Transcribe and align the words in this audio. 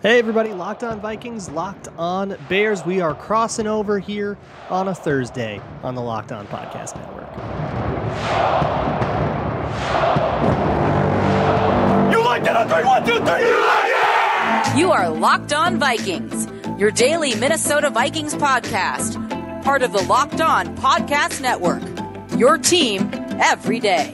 Hey, 0.00 0.20
everybody, 0.20 0.52
Locked 0.52 0.84
On 0.84 1.00
Vikings, 1.00 1.50
Locked 1.50 1.88
On 1.98 2.36
Bears. 2.48 2.84
We 2.86 3.00
are 3.00 3.16
crossing 3.16 3.66
over 3.66 3.98
here 3.98 4.38
on 4.70 4.86
a 4.86 4.94
Thursday 4.94 5.60
on 5.82 5.96
the 5.96 6.00
Locked 6.00 6.30
On 6.30 6.46
Podcast 6.46 6.94
Network. 6.94 7.26
You 12.12 12.24
like 12.24 12.44
that 12.44 12.56
on 12.56 12.68
three? 12.68 12.84
One, 12.84 13.04
two, 13.04 13.16
three. 13.16 13.48
You 13.48 13.60
like 13.66 14.74
it? 14.74 14.78
You 14.78 14.92
are 14.92 15.08
Locked 15.10 15.52
On 15.52 15.80
Vikings, 15.80 16.46
your 16.78 16.92
daily 16.92 17.34
Minnesota 17.34 17.90
Vikings 17.90 18.36
podcast, 18.36 19.14
part 19.64 19.82
of 19.82 19.92
the 19.92 20.02
Locked 20.04 20.40
On 20.40 20.76
Podcast 20.76 21.40
Network. 21.40 21.82
Your 22.38 22.56
team 22.56 23.10
every 23.40 23.80
day. 23.80 24.12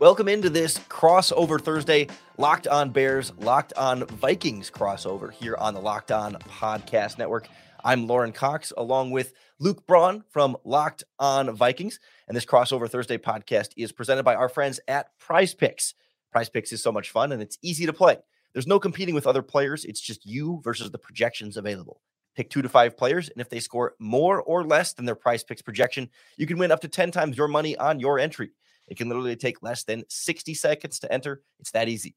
Welcome 0.00 0.28
into 0.28 0.48
this 0.48 0.78
crossover 0.88 1.60
Thursday, 1.60 2.06
Locked 2.38 2.66
On 2.66 2.88
Bears, 2.88 3.34
Locked 3.36 3.74
On 3.74 4.06
Vikings 4.06 4.70
crossover 4.70 5.30
here 5.30 5.54
on 5.58 5.74
the 5.74 5.80
Locked 5.82 6.10
On 6.10 6.36
Podcast 6.36 7.18
Network. 7.18 7.46
I'm 7.84 8.06
Lauren 8.06 8.32
Cox 8.32 8.72
along 8.78 9.10
with 9.10 9.34
Luke 9.58 9.86
Braun 9.86 10.24
from 10.30 10.56
Locked 10.64 11.04
On 11.18 11.54
Vikings. 11.54 12.00
And 12.26 12.34
this 12.34 12.46
crossover 12.46 12.88
Thursday 12.88 13.18
podcast 13.18 13.72
is 13.76 13.92
presented 13.92 14.22
by 14.22 14.36
our 14.36 14.48
friends 14.48 14.80
at 14.88 15.10
Prize 15.18 15.52
Picks. 15.52 15.92
Prize 16.32 16.48
Picks 16.48 16.72
is 16.72 16.82
so 16.82 16.92
much 16.92 17.10
fun 17.10 17.30
and 17.32 17.42
it's 17.42 17.58
easy 17.60 17.84
to 17.84 17.92
play. 17.92 18.16
There's 18.54 18.66
no 18.66 18.80
competing 18.80 19.14
with 19.14 19.26
other 19.26 19.42
players, 19.42 19.84
it's 19.84 20.00
just 20.00 20.24
you 20.24 20.62
versus 20.64 20.90
the 20.90 20.98
projections 20.98 21.58
available. 21.58 22.00
Pick 22.34 22.48
two 22.48 22.62
to 22.62 22.70
five 22.70 22.96
players, 22.96 23.28
and 23.28 23.42
if 23.42 23.50
they 23.50 23.60
score 23.60 23.96
more 23.98 24.40
or 24.40 24.64
less 24.64 24.94
than 24.94 25.04
their 25.04 25.14
prize 25.14 25.44
picks 25.44 25.60
projection, 25.60 26.08
you 26.38 26.46
can 26.46 26.56
win 26.56 26.72
up 26.72 26.80
to 26.80 26.88
10 26.88 27.10
times 27.10 27.36
your 27.36 27.48
money 27.48 27.76
on 27.76 28.00
your 28.00 28.18
entry. 28.18 28.52
It 28.90 28.98
can 28.98 29.08
literally 29.08 29.36
take 29.36 29.62
less 29.62 29.84
than 29.84 30.04
60 30.08 30.52
seconds 30.54 30.98
to 30.98 31.12
enter. 31.12 31.42
It's 31.60 31.70
that 31.70 31.88
easy. 31.88 32.16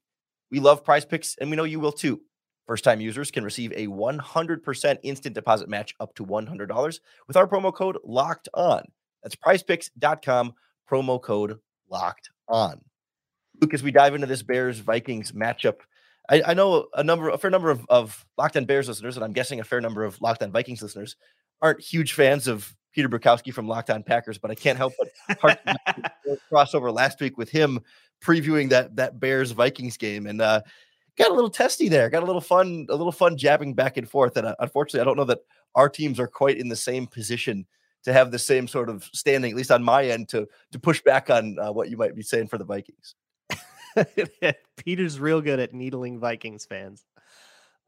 We 0.50 0.60
love 0.60 0.84
prize 0.84 1.04
picks, 1.04 1.36
and 1.40 1.48
we 1.48 1.56
know 1.56 1.64
you 1.64 1.80
will 1.80 1.92
too. 1.92 2.20
First 2.66 2.84
time 2.84 3.00
users 3.00 3.30
can 3.30 3.44
receive 3.44 3.72
a 3.72 3.86
100% 3.86 4.98
instant 5.02 5.34
deposit 5.34 5.68
match 5.68 5.94
up 6.00 6.14
to 6.16 6.26
$100 6.26 7.00
with 7.26 7.36
our 7.36 7.46
promo 7.46 7.72
code 7.72 7.98
locked 8.04 8.48
on. 8.54 8.84
That's 9.22 9.36
prizepicks.com, 9.36 10.54
promo 10.90 11.22
code 11.22 11.58
locked 11.88 12.30
on. 12.48 12.80
Luke, 13.60 13.74
as 13.74 13.82
we 13.82 13.90
dive 13.90 14.14
into 14.14 14.26
this 14.26 14.42
Bears 14.42 14.78
Vikings 14.78 15.32
matchup, 15.32 15.76
I, 16.28 16.42
I, 16.46 16.54
know 16.54 16.86
a 16.94 17.04
number, 17.04 17.28
a 17.28 17.38
fair 17.38 17.50
number 17.50 17.70
of, 17.70 17.84
of 17.88 18.24
Locked 18.38 18.56
On 18.56 18.64
Bears 18.64 18.88
listeners, 18.88 19.16
and 19.16 19.24
I'm 19.24 19.32
guessing 19.32 19.60
a 19.60 19.64
fair 19.64 19.80
number 19.80 20.04
of 20.04 20.20
Locked 20.22 20.42
On 20.42 20.50
Vikings 20.50 20.82
listeners 20.82 21.16
aren't 21.60 21.80
huge 21.80 22.14
fans 22.14 22.48
of 22.48 22.74
Peter 22.94 23.08
Bukowski 23.08 23.52
from 23.52 23.66
Locked 23.66 23.90
On 23.90 24.02
Packers, 24.02 24.38
but 24.38 24.50
I 24.50 24.54
can't 24.54 24.78
help 24.78 24.92
but 25.42 25.60
crossover 26.52 26.92
last 26.92 27.20
week 27.20 27.36
with 27.36 27.50
him 27.50 27.80
previewing 28.22 28.70
that 28.70 28.96
that 28.96 29.20
Bears 29.20 29.50
Vikings 29.50 29.96
game 29.96 30.26
and 30.26 30.40
uh, 30.40 30.62
got 31.16 31.30
a 31.30 31.34
little 31.34 31.50
testy 31.50 31.88
there, 31.88 32.08
got 32.08 32.22
a 32.22 32.26
little 32.26 32.40
fun, 32.40 32.86
a 32.88 32.96
little 32.96 33.12
fun 33.12 33.36
jabbing 33.36 33.74
back 33.74 33.96
and 33.96 34.08
forth. 34.08 34.36
And 34.36 34.46
uh, 34.46 34.54
unfortunately, 34.60 35.00
I 35.00 35.04
don't 35.04 35.16
know 35.16 35.24
that 35.24 35.40
our 35.74 35.88
teams 35.88 36.20
are 36.20 36.28
quite 36.28 36.58
in 36.58 36.68
the 36.68 36.76
same 36.76 37.06
position 37.06 37.66
to 38.04 38.12
have 38.12 38.30
the 38.30 38.38
same 38.38 38.68
sort 38.68 38.88
of 38.88 39.04
standing, 39.12 39.50
at 39.50 39.56
least 39.56 39.70
on 39.70 39.82
my 39.82 40.06
end, 40.06 40.28
to 40.30 40.46
to 40.72 40.78
push 40.78 41.02
back 41.02 41.30
on 41.30 41.58
uh, 41.58 41.72
what 41.72 41.90
you 41.90 41.96
might 41.96 42.14
be 42.14 42.22
saying 42.22 42.48
for 42.48 42.58
the 42.58 42.64
Vikings. 42.64 43.14
Peter's 44.76 45.20
real 45.20 45.40
good 45.40 45.60
at 45.60 45.72
needling 45.72 46.18
Vikings 46.18 46.64
fans. 46.66 47.04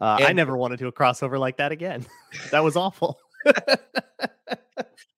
Uh, 0.00 0.18
I 0.20 0.32
never 0.32 0.56
wanted 0.56 0.78
to 0.78 0.84
do 0.84 0.88
a 0.88 0.92
crossover 0.92 1.38
like 1.38 1.56
that 1.56 1.72
again. 1.72 2.04
that 2.50 2.62
was 2.62 2.76
awful. 2.76 3.18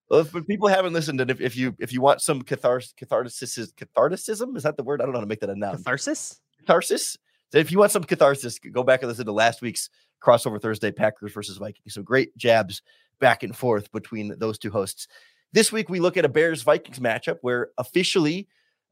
Well, 0.09 0.21
if 0.21 0.47
people 0.47 0.69
haven't 0.69 0.93
listened, 0.93 1.21
and 1.21 1.31
if, 1.31 1.41
if 1.41 1.57
you 1.57 1.75
if 1.79 1.93
you 1.93 2.01
want 2.01 2.21
some 2.21 2.43
catharsis, 2.43 2.93
catharsis, 2.97 3.73
catharticism, 3.73 4.57
is 4.57 4.63
that 4.63 4.77
the 4.77 4.83
word? 4.83 5.01
I 5.01 5.05
don't 5.05 5.13
know 5.13 5.19
how 5.19 5.25
to 5.25 5.29
make 5.29 5.41
that 5.41 5.51
a 5.51 5.57
noun. 5.57 5.77
Catharsis. 5.77 6.41
Catharsis. 6.59 7.17
So 7.51 7.59
if 7.59 7.73
you 7.73 7.79
want 7.79 7.93
some 7.93 8.05
catharsis, 8.05 8.59
go 8.59 8.83
back 8.83 9.03
and 9.03 9.09
listen 9.09 9.27
to 9.27 9.33
last 9.33 9.63
week's 9.63 9.89
crossover 10.23 10.61
Thursday 10.61 10.91
Packers 10.91 11.33
versus 11.33 11.57
Vikings. 11.57 11.95
Some 11.95 12.05
great 12.05 12.37
jabs 12.37 12.83
back 13.21 13.43
and 13.43 13.57
forth 13.57 13.91
between 13.93 14.35
those 14.39 14.59
two 14.59 14.71
hosts. 14.71 15.09
This 15.53 15.73
week 15.73 15.89
we 15.89 16.01
look 16.01 16.17
at 16.17 16.25
a 16.25 16.29
Bears 16.29 16.63
Vikings 16.63 16.99
matchup 16.99 17.39
where 17.41 17.71
officially 17.79 18.49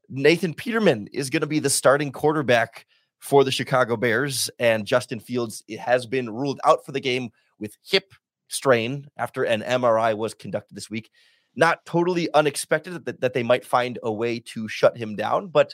Nathan 0.09 0.53
Peterman 0.53 1.07
is 1.13 1.29
going 1.29 1.41
to 1.41 1.47
be 1.47 1.59
the 1.59 1.69
starting 1.69 2.11
quarterback 2.11 2.85
for 3.19 3.43
the 3.43 3.51
Chicago 3.51 3.97
Bears, 3.97 4.49
and 4.59 4.85
Justin 4.85 5.19
Fields 5.19 5.63
has 5.79 6.05
been 6.05 6.29
ruled 6.29 6.59
out 6.63 6.85
for 6.85 6.91
the 6.91 6.99
game 6.99 7.31
with 7.59 7.75
hip 7.83 8.13
strain 8.47 9.07
after 9.17 9.43
an 9.43 9.61
MRI 9.61 10.15
was 10.15 10.33
conducted 10.33 10.75
this 10.75 10.89
week. 10.89 11.09
Not 11.55 11.85
totally 11.85 12.31
unexpected 12.33 13.05
that, 13.05 13.21
that 13.21 13.33
they 13.33 13.43
might 13.43 13.65
find 13.65 13.97
a 14.03 14.11
way 14.11 14.39
to 14.39 14.67
shut 14.67 14.97
him 14.97 15.15
down, 15.15 15.47
but 15.47 15.73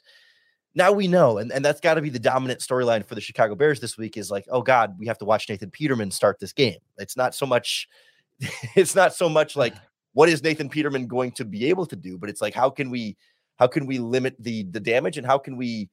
now 0.75 0.91
we 0.91 1.07
know, 1.07 1.37
and, 1.37 1.51
and 1.51 1.63
that's 1.63 1.79
got 1.79 1.95
to 1.95 2.01
be 2.01 2.09
the 2.09 2.19
dominant 2.19 2.59
storyline 2.59 3.05
for 3.05 3.15
the 3.15 3.21
Chicago 3.21 3.53
Bears 3.53 3.79
this 3.79 3.97
week 3.97 4.17
is 4.17 4.31
like, 4.31 4.45
oh 4.49 4.61
God, 4.61 4.95
we 4.97 5.05
have 5.07 5.19
to 5.19 5.25
watch 5.25 5.47
Nathan 5.47 5.69
Peterman 5.69 6.09
start 6.09 6.39
this 6.39 6.53
game. 6.53 6.79
It's 6.97 7.15
not 7.15 7.35
so 7.35 7.45
much, 7.45 7.87
it's 8.75 8.95
not 8.95 9.13
so 9.13 9.29
much 9.29 9.55
like 9.55 9.75
what 10.13 10.29
is 10.29 10.41
Nathan 10.41 10.69
Peterman 10.69 11.07
going 11.07 11.31
to 11.33 11.45
be 11.45 11.65
able 11.65 11.85
to 11.87 11.95
do, 11.95 12.17
but 12.17 12.29
it's 12.29 12.41
like 12.41 12.53
how 12.53 12.69
can 12.69 12.89
we 12.89 13.17
how 13.57 13.67
can 13.67 13.85
we 13.85 13.99
limit 13.99 14.35
the 14.39 14.63
the 14.63 14.79
damage 14.79 15.17
and 15.17 15.27
how 15.27 15.37
can 15.37 15.57
we 15.57 15.89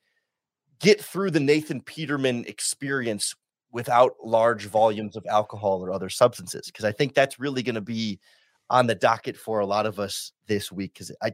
get 0.80 1.02
through 1.02 1.30
the 1.30 1.40
Nathan 1.40 1.82
Peterman 1.82 2.44
experience 2.46 3.34
without 3.72 4.12
large 4.22 4.66
volumes 4.66 5.16
of 5.16 5.25
alcohol 5.26 5.84
or 5.84 5.92
other 5.92 6.08
substances 6.08 6.66
because 6.66 6.84
I 6.84 6.92
think 6.92 7.14
that's 7.14 7.38
really 7.38 7.62
going 7.62 7.76
to 7.76 7.81
be 7.81 8.19
on 8.69 8.86
the 8.86 8.94
docket 8.94 9.36
for 9.36 9.60
a 9.60 9.66
lot 9.66 9.86
of 9.86 9.98
us 9.98 10.32
this 10.47 10.70
week 10.70 10.94
because 10.94 11.12
I, 11.22 11.32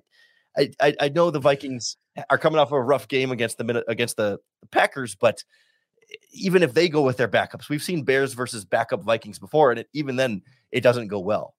I 0.80 0.94
I 1.00 1.08
know 1.10 1.30
the 1.30 1.40
Vikings 1.40 1.96
are 2.30 2.38
coming 2.38 2.58
off 2.58 2.68
of 2.68 2.74
a 2.74 2.82
rough 2.82 3.08
game 3.08 3.30
against 3.30 3.58
the 3.58 3.84
against 3.88 4.16
the, 4.16 4.38
the 4.62 4.68
Packers, 4.68 5.14
but 5.14 5.44
even 6.32 6.62
if 6.62 6.72
they 6.72 6.88
go 6.88 7.02
with 7.02 7.16
their 7.16 7.28
backups, 7.28 7.68
we've 7.68 7.82
seen 7.82 8.04
Bears 8.04 8.32
versus 8.32 8.64
backup 8.64 9.02
Vikings 9.02 9.38
before, 9.38 9.70
and 9.70 9.80
it, 9.80 9.88
even 9.92 10.16
then 10.16 10.42
it 10.70 10.80
doesn't 10.80 11.08
go 11.08 11.18
well. 11.18 11.54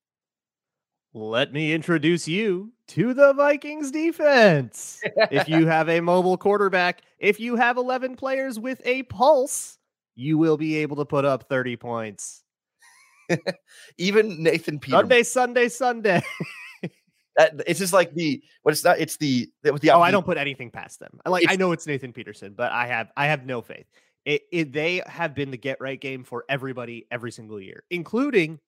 Let 1.14 1.52
me 1.52 1.74
introduce 1.74 2.28
you 2.28 2.74
to 2.90 3.14
the 3.14 3.34
Vikings 3.34 3.92
defense. 3.92 5.02
if 5.32 5.50
you 5.50 5.66
have 5.68 5.90
a 5.90 6.00
mobile 6.02 6.38
quarterback, 6.38 7.02
if 7.18 7.40
you 7.40 7.56
have 7.56 7.78
11 7.78 8.16
players 8.16 8.60
with 8.60 8.82
a 8.86 9.04
pulse, 9.04 9.77
you 10.18 10.38
will 10.38 10.58
be 10.58 10.76
able 10.78 10.98
to 10.98 11.06
put 11.06 11.24
up 11.24 11.48
30 11.48 11.78
points. 11.78 12.44
Even 13.98 14.42
Nathan 14.42 14.80
Peterman. 14.80 15.04
Sunday, 15.04 15.24
Sunday, 15.24 15.70
Sunday. 15.70 16.22
that, 17.38 17.62
it's 17.68 17.80
just 17.80 17.94
like 17.94 18.14
the 18.14 18.42
what 18.64 18.72
it's 18.72 18.84
not. 18.84 19.00
It's 19.00 19.18
the 19.18 19.50
with 19.64 19.82
the. 19.82 19.92
Oh, 19.92 20.02
I 20.02 20.12
don't 20.12 20.26
put 20.26 20.38
anything 20.38 20.72
past 20.72 21.00
them. 21.00 21.20
Like 21.26 21.46
I 21.48 21.56
know 21.56 21.72
it's 21.72 21.86
Nathan 21.86 22.12
Peterson, 22.12 22.54
but 22.58 22.72
I 22.72 22.88
have 22.88 23.12
I 23.16 23.28
have 23.28 23.46
no 23.46 23.62
faith. 23.62 23.86
It, 24.26 24.42
it, 24.52 24.74
they 24.74 25.02
have 25.08 25.34
been 25.34 25.52
the 25.52 25.58
get 25.58 25.80
right 25.80 26.00
game 26.00 26.26
for 26.26 26.44
everybody 26.50 27.06
every 27.12 27.32
single 27.32 27.62
year, 27.62 27.84
including 27.90 28.60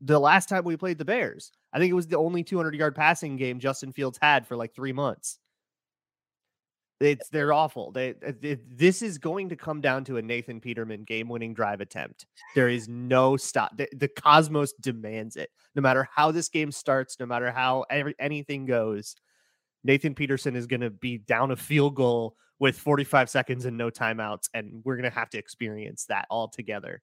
the 0.00 0.18
last 0.18 0.48
time 0.48 0.64
we 0.64 0.76
played 0.76 0.98
the 0.98 1.04
Bears. 1.04 1.50
I 1.72 1.78
think 1.78 1.90
it 1.90 1.94
was 1.94 2.06
the 2.06 2.18
only 2.18 2.44
200 2.44 2.74
yard 2.74 2.94
passing 2.94 3.36
game 3.36 3.58
Justin 3.58 3.92
Fields 3.92 4.18
had 4.20 4.46
for 4.46 4.56
like 4.56 4.74
three 4.74 4.92
months. 4.92 5.38
It's 7.00 7.28
they're 7.28 7.52
awful. 7.52 7.92
They, 7.92 8.10
uh, 8.26 8.32
they, 8.40 8.58
this 8.66 9.02
is 9.02 9.18
going 9.18 9.50
to 9.50 9.56
come 9.56 9.80
down 9.80 10.04
to 10.04 10.16
a 10.16 10.22
Nathan 10.22 10.60
Peterman 10.60 11.04
game-winning 11.04 11.54
drive 11.54 11.80
attempt. 11.80 12.26
There 12.56 12.68
is 12.68 12.88
no 12.88 13.36
stop. 13.36 13.76
The, 13.76 13.88
the, 13.92 14.08
cosmos 14.08 14.72
demands 14.80 15.36
it. 15.36 15.50
No 15.76 15.82
matter 15.82 16.08
how 16.12 16.32
this 16.32 16.48
game 16.48 16.72
starts, 16.72 17.20
no 17.20 17.26
matter 17.26 17.52
how 17.52 17.84
every, 17.88 18.16
anything 18.18 18.66
goes, 18.66 19.14
Nathan 19.84 20.14
Peterson 20.14 20.56
is 20.56 20.66
going 20.66 20.80
to 20.80 20.90
be 20.90 21.18
down 21.18 21.52
a 21.52 21.56
field 21.56 21.94
goal 21.94 22.34
with 22.58 22.76
45 22.76 23.30
seconds 23.30 23.64
and 23.64 23.76
no 23.76 23.90
timeouts, 23.90 24.48
and 24.52 24.82
we're 24.84 24.96
going 24.96 25.10
to 25.10 25.16
have 25.16 25.30
to 25.30 25.38
experience 25.38 26.06
that 26.06 26.26
all 26.30 26.48
together. 26.48 27.00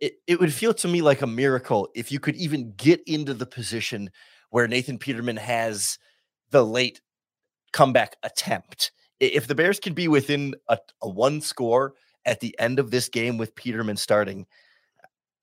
It, 0.00 0.14
it 0.26 0.40
would 0.40 0.52
feel 0.52 0.74
to 0.74 0.88
me 0.88 1.00
like 1.00 1.22
a 1.22 1.26
miracle 1.26 1.88
if 1.94 2.10
you 2.10 2.18
could 2.18 2.36
even 2.36 2.72
get 2.76 3.02
into 3.06 3.34
the 3.34 3.46
position 3.46 4.10
where 4.50 4.66
Nathan 4.66 4.98
Peterman 4.98 5.36
has 5.36 5.98
the 6.50 6.64
late 6.64 7.00
comeback 7.72 8.16
attempt 8.22 8.92
if 9.20 9.46
the 9.46 9.54
Bears 9.54 9.80
can 9.80 9.94
be 9.94 10.08
within 10.08 10.54
a, 10.68 10.78
a 11.02 11.08
one 11.08 11.40
score 11.40 11.94
at 12.24 12.40
the 12.40 12.58
end 12.58 12.78
of 12.78 12.90
this 12.90 13.08
game 13.08 13.36
with 13.36 13.54
Peterman 13.54 13.96
starting, 13.96 14.46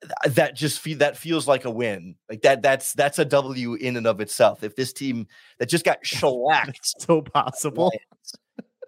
uh, 0.04 0.30
that 0.30 0.56
just 0.56 0.80
feel 0.80 0.98
that 1.00 1.18
feels 1.18 1.48
like 1.48 1.66
a 1.66 1.72
win. 1.72 2.16
Like 2.30 2.42
that 2.42 2.62
that's 2.62 2.94
that's 2.94 3.19
a 3.19 3.25
W 3.25 3.74
in 3.75 3.98
and 3.98 4.07
of 4.07 4.22
itself. 4.22 4.63
If 4.63 4.75
this 4.75 4.94
team 4.94 5.27
that 5.60 5.69
just 5.69 5.86
got 5.86 6.00
shellacked, 6.06 7.01
so 7.01 7.22
possible. 7.22 7.92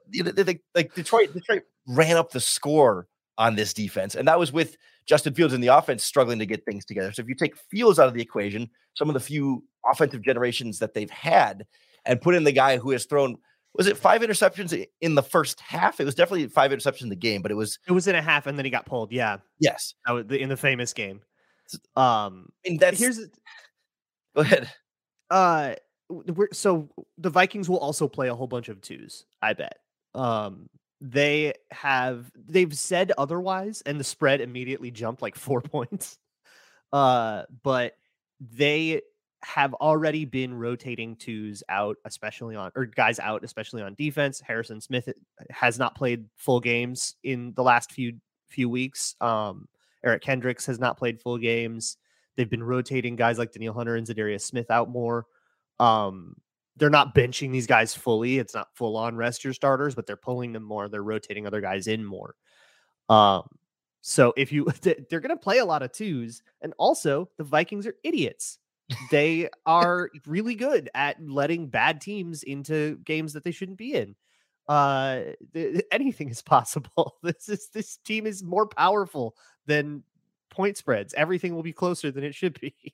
You 0.10 0.24
know, 0.24 0.31
they, 0.31 0.60
like 0.74 0.94
Detroit, 0.95 1.33
Detroit 1.33 1.63
ran 1.86 2.16
up 2.16 2.31
the 2.31 2.40
score 2.40 3.07
on 3.38 3.56
this 3.56 3.74
defense, 3.74 4.16
and 4.16 4.28
that 4.28 4.40
was 4.40 4.54
with 4.54 4.78
Justin 5.06 5.33
Fields 5.33 5.54
in 5.54 5.62
the 5.62 5.68
offense 5.68 6.04
struggling 6.04 6.40
to 6.40 6.45
get 6.45 6.66
things 6.66 6.86
together. 6.86 7.12
So 7.12 7.22
if 7.22 7.28
you 7.28 7.36
take 7.36 7.57
Fields 7.57 8.00
out 8.00 8.07
of 8.07 8.13
the 8.13 8.22
equation, 8.22 8.69
some 8.94 9.10
of 9.10 9.13
the 9.13 9.19
few 9.19 9.63
offensive 9.90 10.22
generations 10.22 10.80
that 10.80 10.94
they've 10.94 11.10
had, 11.10 11.66
and 12.06 12.22
put 12.22 12.36
in 12.36 12.45
the 12.45 12.51
guy 12.51 12.78
who 12.78 12.92
has 12.92 13.06
thrown 13.06 13.38
was 13.78 13.88
it 13.88 13.96
five 13.96 14.22
interceptions 14.22 14.86
in 15.02 15.16
the 15.16 15.24
first 15.24 15.60
half? 15.60 16.00
It 16.00 16.06
was 16.06 16.16
definitely 16.16 16.48
five 16.48 16.72
interceptions 16.72 17.04
in 17.04 17.10
the 17.10 17.16
game, 17.16 17.42
but 17.42 17.52
it 17.52 17.56
was 17.56 17.78
it 17.88 17.92
was 17.92 18.08
in 18.08 18.16
a 18.16 18.22
half, 18.22 18.48
and 18.48 18.58
then 18.58 18.66
he 18.66 18.72
got 18.72 18.86
pulled. 18.86 19.12
Yeah, 19.12 19.38
yes, 19.60 19.94
in 20.08 20.50
the 20.50 20.58
famous 20.58 20.94
game. 20.94 21.22
Um, 21.96 22.50
and 22.66 22.80
that's 22.80 23.00
here's 23.00 23.20
go 24.36 24.42
ahead. 24.42 24.70
Uh, 25.30 25.76
we're, 26.10 26.50
so 26.54 26.90
the 27.18 27.30
Vikings 27.30 27.70
will 27.70 27.80
also 27.80 28.08
play 28.08 28.30
a 28.30 28.36
whole 28.36 28.48
bunch 28.48 28.70
of 28.70 28.82
twos. 28.82 29.26
I 29.42 29.54
bet. 29.54 29.78
Um, 30.16 30.70
they 31.00 31.54
have 31.70 32.32
they've 32.36 32.76
said 32.76 33.12
otherwise, 33.18 33.84
and 33.86 34.00
the 34.00 34.04
spread 34.04 34.42
immediately 34.42 34.90
jumped 34.90 35.22
like 35.22 35.36
four 35.36 35.62
points. 35.62 36.18
Uh, 36.92 37.44
but 37.64 37.96
they 38.40 39.02
have 39.44 39.74
already 39.75 40.25
been 40.25 40.54
rotating 40.54 41.16
twos 41.16 41.63
out, 41.69 41.98
especially 42.06 42.56
on 42.56 42.72
or 42.75 42.86
guys 42.86 43.19
out, 43.19 43.44
especially 43.44 43.81
on 43.81 43.94
defense. 43.95 44.42
Harrison 44.42 44.81
Smith 44.81 45.07
uh, 45.07 45.44
has 45.50 45.78
not 45.78 45.95
played 45.95 46.25
full 46.36 46.60
games 46.60 47.16
in 47.24 47.54
the 47.56 47.63
last 47.63 47.92
few 47.92 48.13
few 48.50 48.69
weeks. 48.69 49.16
Um, 49.22 49.68
Eric 50.04 50.22
Kendricks 50.22 50.66
has 50.66 50.80
not 50.80 50.98
played 50.98 51.22
full 51.22 51.38
games. 51.38 51.98
They've 52.36 52.50
been 52.50 52.63
rotating 52.63 53.16
guys 53.16 53.38
like 53.38 53.51
Danielle 53.51 53.74
Hunter 53.74 53.95
and 53.95 54.06
Za'Darius 54.06 54.42
Smith 54.42 54.69
out 54.72 54.89
more. 54.89 55.25
Um, 55.80 56.36
they're 56.78 56.90
not 56.90 57.16
benching 57.16 57.51
these 57.51 57.68
guys 57.68 57.95
fully. 57.95 58.38
It's 58.38 58.54
not 58.54 58.69
full 58.75 58.95
on 58.95 59.16
rest 59.16 59.44
your 59.44 59.54
starters, 59.54 59.95
but 59.95 60.06
they're 60.06 60.16
pulling 60.16 60.54
them 60.54 60.63
more. 60.63 60.88
They're 60.88 61.04
rotating 61.04 61.48
other 61.48 61.62
guys 61.62 61.88
in 61.88 62.06
more. 62.06 62.36
Um, 63.10 63.44
so 64.01 64.33
if 64.38 64.51
you 64.51 64.66
they're 64.81 65.19
going 65.19 65.30
to 65.30 65.38
play 65.38 65.57
a 65.57 65.66
lot 65.66 65.83
of 65.83 65.92
twos, 65.92 66.42
and 66.62 66.74
also 66.78 67.30
the 67.38 67.44
Vikings 67.44 67.88
are 67.88 67.95
idiots. 68.04 68.60
They 69.12 69.50
are 69.66 70.10
really 70.25 70.56
good 70.56 70.89
at 70.94 71.18
letting 71.22 71.68
bad 71.68 72.01
teams 72.01 72.44
into 72.44 72.98
games 73.04 73.34
that 73.34 73.44
they 73.44 73.51
shouldn't 73.51 73.78
be 73.78 73.94
in. 73.94 74.16
Uh, 74.68 75.22
th- 75.54 75.84
anything 75.92 76.30
is 76.30 76.42
possible. 76.42 77.16
This 77.24 77.50
is 77.50 77.69
this 77.69 77.98
team 77.98 78.25
is 78.25 78.44
more 78.44 78.68
powerful 78.68 79.36
than 79.66 80.04
point 80.50 80.78
spreads. 80.78 81.13
Everything 81.13 81.56
will 81.56 81.63
be 81.63 81.74
closer 81.74 82.12
than 82.12 82.24
it 82.24 82.36
should 82.36 82.60
be. 82.60 82.75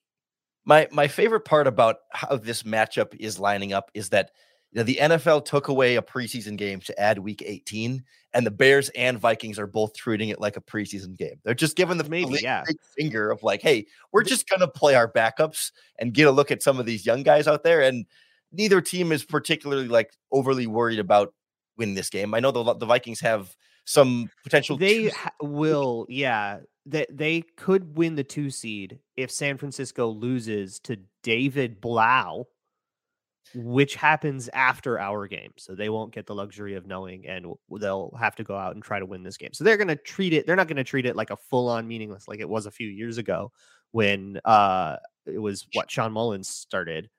My 0.65 0.87
my 0.91 1.09
favorite 1.09 1.43
part 1.43 1.67
about 1.67 1.97
how 2.11 2.37
this 2.37 2.63
matchup 2.63 3.13
is 3.19 3.37
lining 3.37 3.73
up 3.73 3.91
is 3.93 4.07
that 4.09 4.31
you 4.73 4.79
know, 4.79 4.83
the 4.83 4.97
NFL 4.99 5.45
took 5.45 5.67
away 5.67 5.97
a 5.97 6.01
preseason 6.01 6.57
game 6.57 6.79
to 6.81 6.99
add 6.99 7.19
week 7.19 7.43
18, 7.45 8.03
and 8.33 8.45
the 8.45 8.51
Bears 8.51 8.89
and 8.89 9.19
Vikings 9.19 9.59
are 9.59 9.67
both 9.67 9.93
treating 9.93 10.29
it 10.29 10.41
like 10.41 10.57
a 10.57 10.61
preseason 10.61 11.15
game. 11.15 11.39
They're 11.43 11.53
just 11.53 11.75
giving 11.75 11.99
the 11.99 12.09
Maybe, 12.09 12.39
yeah. 12.41 12.63
big 12.65 12.77
finger 12.97 13.29
of 13.29 13.43
like, 13.43 13.61
hey, 13.61 13.85
we're 14.11 14.23
just 14.23 14.49
gonna 14.49 14.67
play 14.67 14.95
our 14.95 15.11
backups 15.11 15.71
and 15.99 16.11
get 16.13 16.27
a 16.27 16.31
look 16.31 16.49
at 16.49 16.63
some 16.63 16.79
of 16.79 16.87
these 16.87 17.05
young 17.05 17.21
guys 17.21 17.47
out 17.47 17.63
there. 17.63 17.81
And 17.81 18.05
neither 18.51 18.81
team 18.81 19.11
is 19.11 19.23
particularly 19.23 19.87
like 19.87 20.11
overly 20.31 20.65
worried 20.65 20.99
about 20.99 21.35
winning 21.77 21.95
this 21.95 22.09
game. 22.09 22.33
I 22.33 22.39
know 22.39 22.51
the 22.51 22.73
the 22.73 22.87
Vikings 22.87 23.19
have 23.19 23.55
some 23.85 24.29
potential. 24.43 24.77
They 24.77 25.09
ha- 25.09 25.31
will, 25.41 26.07
yeah. 26.09 26.59
That 26.87 27.15
they 27.15 27.43
could 27.55 27.95
win 27.97 28.15
the 28.15 28.25
two 28.25 28.49
seed 28.49 28.99
if 29.15 29.31
San 29.31 29.57
Francisco 29.57 30.07
loses 30.09 30.79
to 30.81 30.97
David 31.21 31.79
Blough, 31.79 32.47
which 33.55 33.95
happens 33.95 34.49
after 34.53 34.99
our 34.99 35.27
game. 35.27 35.51
So 35.57 35.75
they 35.75 35.89
won't 35.89 36.13
get 36.13 36.25
the 36.25 36.35
luxury 36.35 36.75
of 36.75 36.87
knowing, 36.87 37.27
and 37.27 37.45
they'll 37.79 38.15
have 38.19 38.35
to 38.35 38.43
go 38.43 38.55
out 38.55 38.73
and 38.75 38.83
try 38.83 38.99
to 38.99 39.05
win 39.05 39.23
this 39.23 39.37
game. 39.37 39.51
So 39.53 39.63
they're 39.63 39.77
going 39.77 39.87
to 39.89 39.95
treat 39.95 40.33
it. 40.33 40.45
They're 40.45 40.55
not 40.55 40.67
going 40.67 40.77
to 40.77 40.83
treat 40.83 41.05
it 41.05 41.15
like 41.15 41.29
a 41.29 41.37
full 41.37 41.69
on 41.69 41.87
meaningless, 41.87 42.27
like 42.27 42.39
it 42.39 42.49
was 42.49 42.65
a 42.65 42.71
few 42.71 42.87
years 42.87 43.17
ago 43.17 43.51
when 43.91 44.39
uh 44.43 44.97
it 45.25 45.39
was 45.39 45.67
what 45.73 45.89
Sean 45.89 46.11
Mullens 46.11 46.49
started. 46.49 47.09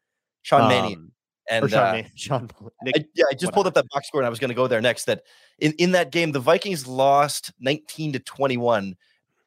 Sean 0.43 0.69
Mannion. 0.69 0.99
Um, 0.99 1.13
And 1.51 1.71
Sean, 1.71 1.89
uh, 1.89 1.93
Man- 1.93 2.11
Sean 2.15 2.51
Mullens. 2.55 2.77
Nick, 2.83 2.97
I, 2.99 3.05
yeah, 3.15 3.25
I 3.31 3.35
just 3.35 3.53
pulled 3.53 3.67
up 3.67 3.75
that 3.75 3.87
box 3.91 4.09
score 4.09 4.21
and 4.21 4.27
I 4.27 4.31
was 4.31 4.39
going 4.39 4.49
to 4.51 4.55
go 4.55 4.67
there 4.67 4.81
next. 4.81 5.05
That 5.05 5.23
in, 5.59 5.73
in 5.75 5.93
that 5.93 6.11
game, 6.11 6.33
the 6.33 6.41
Vikings 6.41 6.87
lost 6.87 7.53
19 7.61 8.15
to 8.15 8.19
21 8.19 8.97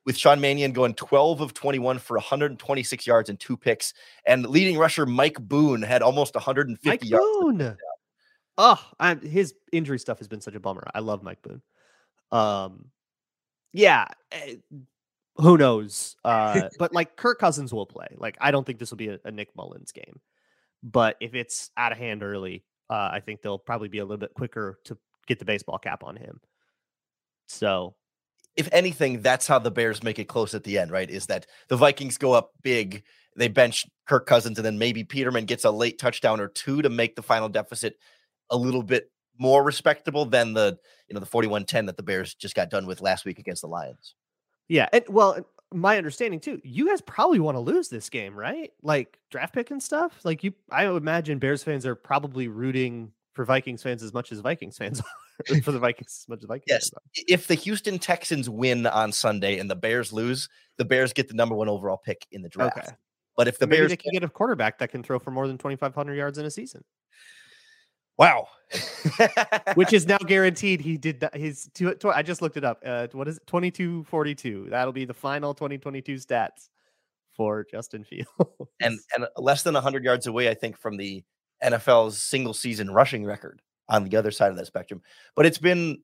with 0.07 0.17
Sean 0.17 0.39
Mannion 0.39 0.71
going 0.71 0.93
12 0.93 1.41
of 1.41 1.53
21 1.53 1.99
for 1.99 2.15
126 2.15 3.05
yards 3.05 3.29
and 3.29 3.37
two 3.37 3.57
picks. 3.57 3.93
And 4.25 4.47
leading 4.47 4.77
rusher 4.77 5.05
Mike 5.05 5.37
Boone 5.37 5.81
had 5.81 6.01
almost 6.01 6.33
150 6.33 6.89
Mike 6.89 7.03
yards. 7.03 7.25
Boone. 7.25 7.77
Oh, 8.57 8.81
I'm, 9.01 9.19
his 9.19 9.53
injury 9.73 9.99
stuff 9.99 10.19
has 10.19 10.29
been 10.29 10.39
such 10.39 10.55
a 10.55 10.61
bummer. 10.61 10.87
I 10.95 10.99
love 10.99 11.23
Mike 11.23 11.41
Boone. 11.41 11.61
Um, 12.31 12.85
yeah, 13.73 14.05
eh, 14.31 14.55
who 15.35 15.57
knows? 15.57 16.15
Uh, 16.23 16.69
but 16.79 16.93
like 16.93 17.17
Kirk 17.17 17.37
Cousins 17.37 17.73
will 17.73 17.85
play. 17.85 18.07
Like 18.15 18.37
I 18.39 18.51
don't 18.51 18.65
think 18.65 18.79
this 18.79 18.91
will 18.91 18.97
be 18.97 19.09
a, 19.09 19.19
a 19.25 19.31
Nick 19.31 19.49
Mullens 19.57 19.91
game. 19.91 20.21
But 20.83 21.17
if 21.19 21.35
it's 21.35 21.69
out 21.75 21.91
of 21.91 21.97
hand 21.97 22.23
early, 22.23 22.63
uh, 22.89 23.09
I 23.11 23.19
think 23.19 23.41
they'll 23.41 23.59
probably 23.59 23.89
be 23.89 23.99
a 23.99 24.05
little 24.05 24.17
bit 24.17 24.33
quicker 24.33 24.79
to 24.85 24.97
get 25.27 25.39
the 25.39 25.45
baseball 25.45 25.79
cap 25.79 26.01
on 26.05 26.15
him. 26.15 26.39
So 27.49 27.95
If 28.57 28.67
anything, 28.71 29.21
that's 29.21 29.47
how 29.47 29.59
the 29.59 29.71
Bears 29.71 30.03
make 30.03 30.19
it 30.19 30.27
close 30.27 30.53
at 30.53 30.63
the 30.63 30.77
end, 30.77 30.91
right? 30.91 31.09
Is 31.09 31.27
that 31.27 31.45
the 31.67 31.77
Vikings 31.77 32.17
go 32.17 32.33
up 32.33 32.51
big, 32.63 33.03
they 33.35 33.47
bench 33.47 33.85
Kirk 34.07 34.25
Cousins, 34.25 34.57
and 34.57 34.65
then 34.65 34.77
maybe 34.77 35.03
Peterman 35.03 35.45
gets 35.45 35.63
a 35.63 35.71
late 35.71 35.99
touchdown 35.99 36.39
or 36.39 36.47
two 36.47 36.81
to 36.81 36.89
make 36.89 37.15
the 37.15 37.21
final 37.21 37.49
deficit 37.49 37.97
a 38.49 38.57
little 38.57 38.83
bit 38.83 39.11
more 39.39 39.63
respectable 39.63 40.25
than 40.25 40.53
the 40.53 40.77
you 41.07 41.13
know 41.13 41.19
the 41.19 41.25
41-10 41.25 41.85
that 41.85 41.97
the 41.97 42.03
Bears 42.03 42.33
just 42.33 42.55
got 42.55 42.69
done 42.69 42.87
with 42.87 43.01
last 43.01 43.25
week 43.25 43.39
against 43.39 43.61
the 43.61 43.67
Lions. 43.67 44.15
yeah, 44.67 44.89
and 44.91 45.05
well, 45.07 45.45
my 45.73 45.97
understanding 45.97 46.39
too, 46.39 46.61
you 46.63 46.87
guys 46.87 47.01
probably 47.01 47.39
want 47.39 47.55
to 47.55 47.59
lose 47.59 47.89
this 47.89 48.09
game, 48.09 48.35
right? 48.35 48.71
Like 48.81 49.19
draft 49.29 49.53
pick 49.53 49.71
and 49.71 49.81
stuff. 49.81 50.19
Like 50.23 50.43
you, 50.43 50.53
I 50.71 50.85
imagine 50.85 51.39
Bears 51.39 51.63
fans 51.63 51.85
are 51.85 51.95
probably 51.95 52.47
rooting 52.47 53.11
for 53.33 53.45
Vikings 53.45 53.83
fans 53.83 54.01
as 54.01 54.13
much 54.13 54.31
as 54.31 54.39
Vikings 54.39 54.77
fans 54.77 55.01
for 55.63 55.71
the 55.71 55.79
Vikings 55.79 56.23
as 56.23 56.29
much 56.29 56.39
as 56.39 56.45
Vikings. 56.45 56.65
Yes. 56.67 56.91
If 57.27 57.47
the 57.47 57.55
Houston 57.55 57.99
Texans 57.99 58.49
win 58.49 58.85
on 58.87 59.11
Sunday 59.11 59.59
and 59.59 59.69
the 59.69 59.75
Bears 59.75 60.11
lose, 60.11 60.49
the 60.77 60.85
Bears 60.85 61.13
get 61.13 61.27
the 61.27 61.33
number 61.33 61.55
one 61.55 61.69
overall 61.69 61.97
pick 61.97 62.25
in 62.31 62.41
the 62.41 62.49
draft. 62.49 62.77
Okay. 62.77 62.87
But 63.35 63.47
if 63.47 63.59
the 63.59 63.67
Maybe 63.67 63.81
Bears 63.81 63.89
they 63.91 63.97
can 63.97 64.13
get 64.13 64.23
a 64.23 64.29
quarterback 64.29 64.79
that 64.79 64.89
can 64.89 65.03
throw 65.03 65.19
for 65.19 65.31
more 65.31 65.47
than 65.47 65.57
2,500 65.57 66.15
yards 66.15 66.39
in 66.39 66.45
a 66.45 66.51
season, 66.51 66.83
wow, 68.17 68.47
which 69.75 69.93
is 69.93 70.07
now 70.07 70.17
guaranteed. 70.17 70.81
He 70.81 70.97
did 70.97 71.19
that. 71.19 71.35
His 71.35 71.69
two, 71.75 71.93
tw- 71.93 72.05
I 72.07 72.23
just 72.23 72.41
looked 72.41 72.57
it 72.57 72.63
up. 72.63 72.81
Uh, 72.83 73.07
what 73.11 73.27
is 73.27 73.37
it? 73.37 73.45
2242. 73.45 74.67
That'll 74.71 74.91
be 74.91 75.05
the 75.05 75.13
final 75.13 75.53
2022 75.53 76.15
stats 76.15 76.69
for 77.35 77.63
Justin 77.69 78.03
Fields. 78.03 78.31
and 78.81 78.97
and 79.15 79.27
less 79.37 79.61
than 79.61 79.75
100 79.75 80.03
yards 80.03 80.25
away, 80.25 80.49
I 80.49 80.55
think, 80.55 80.75
from 80.75 80.97
the 80.97 81.23
NFL's 81.63 82.21
single 82.21 82.55
season 82.55 82.89
rushing 82.89 83.23
record 83.23 83.61
on 83.89 84.03
the 84.03 84.17
other 84.17 84.31
side 84.31 84.51
of 84.51 84.57
that 84.57 84.67
spectrum. 84.67 85.01
But 85.35 85.45
it's 85.45 85.57
been 85.57 85.99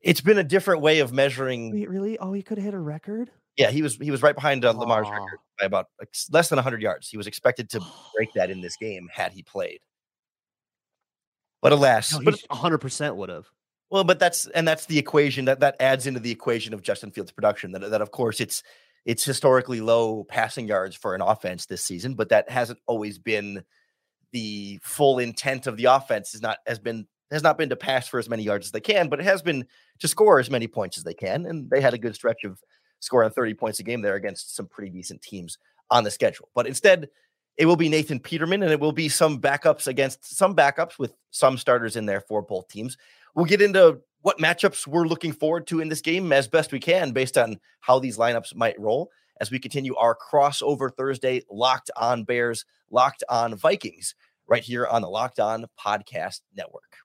it's 0.00 0.20
been 0.20 0.38
a 0.38 0.44
different 0.44 0.82
way 0.82 1.00
of 1.00 1.12
measuring. 1.12 1.72
Wait, 1.72 1.88
really? 1.88 2.18
Oh, 2.18 2.32
he 2.32 2.42
could 2.42 2.58
have 2.58 2.64
hit 2.64 2.74
a 2.74 2.78
record. 2.78 3.30
Yeah, 3.56 3.70
he 3.70 3.82
was 3.82 3.96
he 3.96 4.10
was 4.10 4.22
right 4.22 4.34
behind 4.34 4.64
uh, 4.64 4.72
Lamar's 4.72 5.06
Aw. 5.06 5.12
record 5.12 5.38
by 5.58 5.66
about 5.66 5.86
less 6.30 6.48
than 6.48 6.56
100 6.56 6.82
yards. 6.82 7.08
He 7.08 7.16
was 7.16 7.26
expected 7.26 7.70
to 7.70 7.80
break 8.16 8.32
that 8.34 8.50
in 8.50 8.60
this 8.62 8.76
game 8.76 9.08
had 9.12 9.32
he 9.32 9.42
played. 9.42 9.80
But 11.62 11.72
alas, 11.72 12.12
No, 12.12 12.20
but 12.22 12.38
100 12.48 12.78
percent 12.78 13.16
would 13.16 13.30
have. 13.30 13.46
Well, 13.90 14.04
but 14.04 14.18
that's 14.18 14.46
and 14.48 14.66
that's 14.66 14.86
the 14.86 14.98
equation 14.98 15.44
that 15.46 15.60
that 15.60 15.76
adds 15.80 16.06
into 16.06 16.20
the 16.20 16.30
equation 16.30 16.74
of 16.74 16.82
Justin 16.82 17.10
Fields' 17.10 17.32
production. 17.32 17.72
That 17.72 17.90
that 17.90 18.02
of 18.02 18.10
course 18.10 18.40
it's 18.40 18.62
it's 19.04 19.24
historically 19.24 19.80
low 19.80 20.24
passing 20.24 20.66
yards 20.66 20.96
for 20.96 21.14
an 21.14 21.20
offense 21.20 21.66
this 21.66 21.84
season, 21.84 22.14
but 22.14 22.30
that 22.30 22.50
hasn't 22.50 22.80
always 22.86 23.18
been 23.18 23.62
the 24.32 24.80
full 24.82 25.18
intent 25.18 25.66
of 25.66 25.76
the 25.76 25.84
offense. 25.84 26.32
Has 26.32 26.42
not 26.42 26.58
has 26.66 26.78
been 26.78 27.06
has 27.34 27.42
not 27.42 27.58
been 27.58 27.68
to 27.68 27.76
pass 27.76 28.08
for 28.08 28.18
as 28.18 28.28
many 28.28 28.42
yards 28.42 28.66
as 28.66 28.72
they 28.72 28.80
can, 28.80 29.08
but 29.08 29.20
it 29.20 29.24
has 29.24 29.42
been 29.42 29.66
to 29.98 30.08
score 30.08 30.38
as 30.38 30.50
many 30.50 30.66
points 30.66 30.96
as 30.96 31.04
they 31.04 31.14
can. 31.14 31.46
And 31.46 31.68
they 31.68 31.80
had 31.80 31.94
a 31.94 31.98
good 31.98 32.14
stretch 32.14 32.44
of 32.44 32.60
scoring 33.00 33.30
30 33.30 33.54
points 33.54 33.80
a 33.80 33.82
game 33.82 34.00
there 34.00 34.14
against 34.14 34.56
some 34.56 34.66
pretty 34.66 34.90
decent 34.90 35.20
teams 35.20 35.58
on 35.90 36.04
the 36.04 36.10
schedule. 36.10 36.48
But 36.54 36.66
instead, 36.66 37.08
it 37.56 37.66
will 37.66 37.76
be 37.76 37.88
Nathan 37.88 38.18
Peterman 38.18 38.62
and 38.62 38.72
it 38.72 38.80
will 38.80 38.92
be 38.92 39.08
some 39.08 39.40
backups 39.40 39.86
against 39.86 40.36
some 40.36 40.56
backups 40.56 40.98
with 40.98 41.12
some 41.30 41.58
starters 41.58 41.96
in 41.96 42.06
there 42.06 42.22
for 42.22 42.42
both 42.42 42.68
teams. 42.68 42.96
We'll 43.34 43.44
get 43.44 43.62
into 43.62 44.00
what 44.22 44.38
matchups 44.38 44.86
we're 44.86 45.06
looking 45.06 45.32
forward 45.32 45.66
to 45.66 45.80
in 45.80 45.88
this 45.88 46.00
game 46.00 46.32
as 46.32 46.48
best 46.48 46.72
we 46.72 46.80
can 46.80 47.12
based 47.12 47.36
on 47.36 47.60
how 47.80 47.98
these 47.98 48.16
lineups 48.16 48.54
might 48.54 48.80
roll 48.80 49.10
as 49.40 49.50
we 49.50 49.58
continue 49.58 49.94
our 49.96 50.16
crossover 50.16 50.90
Thursday 50.94 51.42
locked 51.50 51.90
on 51.96 52.24
Bears, 52.24 52.64
locked 52.90 53.22
on 53.28 53.56
Vikings 53.56 54.14
right 54.46 54.62
here 54.62 54.86
on 54.86 55.02
the 55.02 55.08
Locked 55.08 55.40
On 55.40 55.66
Podcast 55.78 56.40
Network. 56.54 57.03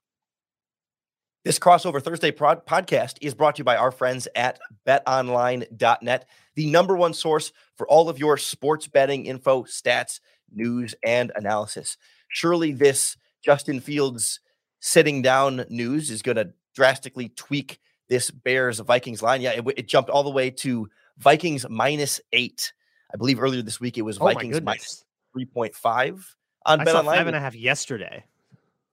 This 1.42 1.58
crossover 1.58 2.02
Thursday 2.02 2.30
prod- 2.30 2.66
podcast 2.66 3.16
is 3.22 3.32
brought 3.32 3.56
to 3.56 3.60
you 3.60 3.64
by 3.64 3.76
our 3.76 3.90
friends 3.90 4.28
at 4.36 4.58
betonline.net, 4.86 6.28
the 6.54 6.66
number 6.66 6.96
one 6.96 7.14
source 7.14 7.52
for 7.76 7.88
all 7.88 8.10
of 8.10 8.18
your 8.18 8.36
sports 8.36 8.86
betting 8.86 9.24
info, 9.24 9.62
stats, 9.62 10.20
news, 10.52 10.94
and 11.02 11.32
analysis. 11.36 11.96
Surely 12.28 12.72
this 12.72 13.16
Justin 13.42 13.80
Fields 13.80 14.40
sitting 14.80 15.22
down 15.22 15.64
news 15.70 16.10
is 16.10 16.20
going 16.20 16.36
to 16.36 16.52
drastically 16.74 17.30
tweak 17.30 17.80
this 18.10 18.30
Bears 18.30 18.78
Vikings 18.80 19.22
line. 19.22 19.40
Yeah, 19.40 19.52
it, 19.52 19.56
w- 19.56 19.74
it 19.78 19.88
jumped 19.88 20.10
all 20.10 20.22
the 20.22 20.30
way 20.30 20.50
to 20.50 20.90
Vikings 21.16 21.66
minus 21.70 22.20
eight. 22.34 22.72
I 23.12 23.16
believe 23.16 23.40
earlier 23.40 23.62
this 23.62 23.80
week 23.80 23.96
it 23.96 24.02
was 24.02 24.18
Oh 24.20 24.24
Vikings 24.24 24.60
3.5 24.60 26.24
on 26.66 26.80
I 26.80 26.84
Bet 26.84 26.92
saw 26.92 26.98
Online. 26.98 27.16
five 27.16 27.26
and 27.28 27.36
a 27.36 27.40
half 27.40 27.54
yesterday. 27.54 28.24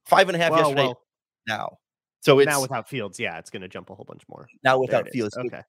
Five 0.06 0.30
and 0.30 0.36
a 0.38 0.40
half 0.40 0.52
Well, 0.52 0.60
yesterday 0.62 0.84
well, 0.84 1.02
now. 1.46 1.78
So 2.22 2.40
it's 2.40 2.48
now 2.50 2.62
without 2.62 2.90
Fields, 2.90 3.20
yeah, 3.20 3.38
it's 3.38 3.50
going 3.50 3.62
to 3.62 3.68
jump 3.68 3.90
a 3.90 3.96
whole 3.96 4.06
bunch 4.06 4.24
more. 4.28 4.48
now 4.64 4.80
without. 4.80 5.10
Fields. 5.10 5.36
It- 5.38 5.46
Okay. 5.48 5.62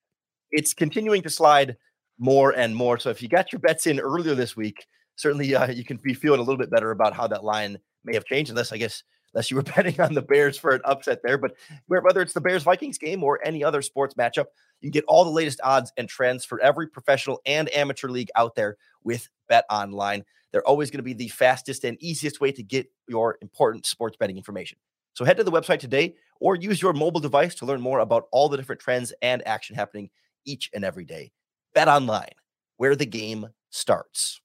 it's 0.51 0.75
continuing 0.75 1.23
to 1.23 1.31
slide 1.31 1.77
more 2.19 2.51
and 2.57 2.75
more. 2.75 2.99
So 2.99 3.11
if 3.11 3.23
you 3.23 3.29
got 3.29 3.53
your 3.53 3.61
bets 3.61 3.87
in 3.87 4.01
earlier 4.01 4.35
this 4.35 4.57
week, 4.57 4.87
certainly 5.17 5.55
uh, 5.55 5.71
you 5.71 5.85
can 5.85 5.99
be 5.99 6.15
feeling 6.15 6.41
a 6.41 6.43
little 6.43 6.57
bit 6.59 6.71
better 6.71 6.91
about 6.91 7.15
how 7.15 7.27
that 7.29 7.45
line 7.45 7.79
may 8.05 8.15
have 8.15 8.25
changed. 8.25 8.51
Unless 8.51 8.73
I 8.73 8.79
guess 8.79 9.03
unless 9.35 9.51
you 9.51 9.57
were 9.57 9.63
betting 9.77 10.01
on 10.01 10.15
the 10.15 10.23
Bears 10.23 10.57
for 10.59 10.71
an 10.75 10.81
upset 10.85 11.21
there. 11.23 11.37
But 11.39 11.53
whether 11.87 12.23
it's 12.23 12.33
the 12.33 12.41
Bears 12.41 12.63
Vikings 12.63 12.99
game 12.99 13.23
or 13.23 13.39
any 13.47 13.63
other 13.63 13.83
sports 13.83 14.15
matchup, 14.15 14.47
you 14.81 14.87
can 14.87 14.91
get 14.91 15.05
all 15.07 15.25
the 15.25 15.31
latest 15.31 15.61
odds 15.63 15.93
and 15.97 16.09
trends 16.09 16.45
for 16.45 16.59
every 16.61 16.89
professional 16.89 17.41
and 17.45 17.73
amateur 17.75 18.09
league 18.09 18.31
out 18.37 18.55
there 18.55 18.77
with 19.05 19.29
Bet 19.49 19.65
Online. 19.71 20.25
They're 20.51 20.67
always 20.67 20.91
going 20.91 21.01
to 21.01 21.03
be 21.05 21.13
the 21.13 21.29
fastest 21.29 21.85
and 21.85 22.03
easiest 22.03 22.41
way 22.41 22.53
to 22.53 22.63
get 22.63 22.87
your 23.07 23.37
important 23.43 23.85
sports 23.85 24.17
betting 24.19 24.39
information. 24.39 24.79
So 25.13 25.25
head 25.27 25.37
to 25.37 25.45
the 25.45 25.51
website 25.53 25.81
today 25.81 26.15
or 26.41 26.57
use 26.57 26.81
your 26.81 26.93
mobile 26.93 27.21
device 27.21 27.55
to 27.57 27.67
learn 27.67 27.81
more 27.81 27.99
about 28.01 28.29
all 28.33 28.49
the 28.49 28.57
different 28.57 28.81
trends 28.81 29.13
and 29.23 29.47
action 29.47 29.77
happening 29.77 30.11
each 30.45 30.71
and 30.75 30.85
every 30.85 31.05
day. 31.05 31.33
Bet 31.75 31.89
Online, 31.89 32.35
where 32.77 32.97
the 32.97 33.07
game 33.07 33.49
starts. 33.71 34.41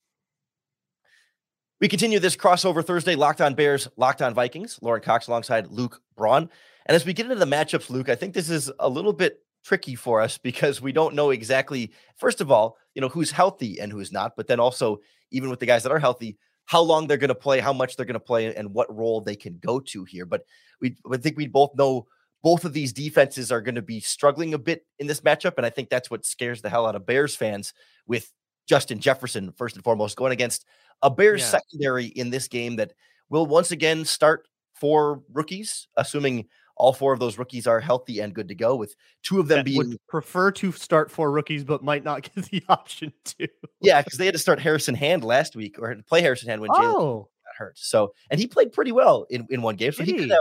We 1.80 1.88
continue 1.88 2.20
this 2.20 2.36
crossover 2.36 2.86
Thursday, 2.86 3.16
Locked 3.16 3.42
On 3.42 3.56
Bears, 3.56 3.90
Locked 3.98 4.22
On 4.22 4.34
Vikings. 4.34 4.80
Lauren 4.82 5.02
Cox 5.02 5.28
alongside 5.28 5.68
Luke 5.68 6.02
Braun. 6.16 6.50
And 6.86 6.96
as 6.96 7.06
we 7.06 7.14
get 7.14 7.26
into 7.26 7.36
the 7.36 7.46
matchups, 7.46 7.90
Luke, 7.90 8.10
I 8.10 8.16
think 8.16 8.34
this 8.34 8.50
is 8.50 8.72
a 8.80 8.88
little 8.88 9.14
bit 9.14 9.40
tricky 9.64 9.96
for 9.96 10.22
us 10.22 10.38
because 10.38 10.82
we 10.82 10.92
don't 10.92 11.16
know 11.16 11.32
exactly, 11.32 11.92
first 12.16 12.42
of 12.42 12.52
all, 12.52 12.78
you 12.96 13.02
know, 13.02 13.10
who's 13.10 13.32
healthy 13.32 13.80
and 13.80 13.92
who's 13.92 14.12
not, 14.12 14.36
but 14.36 14.48
then 14.48 14.60
also, 14.60 15.00
even 15.32 15.50
with 15.50 15.60
the 15.60 15.66
guys 15.66 15.84
that 15.84 15.92
are 15.92 16.00
healthy, 16.00 16.38
how 16.66 16.82
long 16.82 17.08
they're 17.08 17.18
going 17.18 17.30
to 17.30 17.36
play, 17.36 17.60
how 17.60 17.74
much 17.74 17.96
they're 17.96 18.06
going 18.06 18.14
to 18.14 18.20
play, 18.20 18.54
and 18.56 18.74
what 18.74 18.96
role 18.96 19.22
they 19.22 19.36
can 19.36 19.58
go 19.60 19.80
to 19.80 20.04
here. 20.06 20.26
But 20.26 20.46
we, 20.80 20.96
I 21.12 21.18
think 21.18 21.38
we 21.38 21.48
both 21.48 21.76
know 21.76 22.08
both 22.42 22.66
of 22.66 22.74
these 22.74 22.94
defenses 22.94 23.52
are 23.52 23.62
going 23.62 23.76
to 23.76 23.82
be 23.82 24.00
struggling 24.00 24.54
a 24.54 24.60
bit 24.60 24.86
in 25.00 25.08
this 25.08 25.22
matchup. 25.22 25.54
And 25.58 25.66
I 25.66 25.70
think 25.70 25.90
that's 25.90 26.12
what 26.12 26.26
scares 26.26 26.62
the 26.62 26.70
hell 26.70 26.86
out 26.86 26.96
of 26.96 27.06
Bears 27.06 27.36
fans 27.36 27.74
with 28.06 28.32
Justin 28.68 29.00
Jefferson, 29.00 29.54
first 29.58 29.76
and 29.76 29.84
foremost, 29.84 30.18
going 30.18 30.34
against 30.34 30.66
a 31.02 31.10
Bears 31.10 31.42
yeah. 31.42 31.48
secondary 31.48 32.06
in 32.06 32.30
this 32.30 32.48
game 32.48 32.76
that 32.78 32.94
will 33.30 33.46
once 33.46 33.72
again 33.72 34.06
start 34.06 34.48
for 34.74 35.22
rookies, 35.32 35.88
assuming 35.96 36.48
all 36.76 36.94
four 36.94 37.14
of 37.14 37.20
those 37.20 37.38
rookies 37.38 37.68
are 37.68 37.80
healthy 37.80 38.20
and 38.20 38.34
good 38.34 38.48
to 38.48 38.56
go, 38.56 38.76
with 38.76 38.96
two 39.22 39.40
of 39.40 39.48
them 39.48 39.60
that 39.60 39.66
being 39.66 39.98
prefer 40.08 40.52
to 40.52 40.72
start 40.72 41.12
four 41.12 41.32
rookies, 41.32 41.64
but 41.64 41.84
might 41.84 42.04
not 42.04 42.24
get 42.36 42.46
the 42.46 42.64
option 42.70 43.14
to. 43.26 43.48
yeah, 43.82 44.02
because 44.02 44.18
they 44.18 44.26
had 44.26 44.34
to 44.34 44.40
start 44.40 44.60
Harrison 44.60 44.96
Hand 44.96 45.24
last 45.24 45.56
week 45.56 45.78
or 45.80 45.96
play 46.08 46.22
Harrison 46.22 46.50
Hand 46.50 46.62
when 46.62 46.72
oh. 46.72 46.76
Jaylon 46.76 47.18
got 47.20 47.56
hurt. 47.58 47.78
So, 47.78 48.14
and 48.30 48.40
he 48.40 48.48
played 48.48 48.72
pretty 48.72 48.92
well 48.92 49.26
in, 49.30 49.48
in 49.50 49.62
one 49.62 49.76
game, 49.76 49.92
so 49.92 50.04
Did 50.04 50.16
he 50.16 50.22
could 50.22 50.32
have 50.32 50.40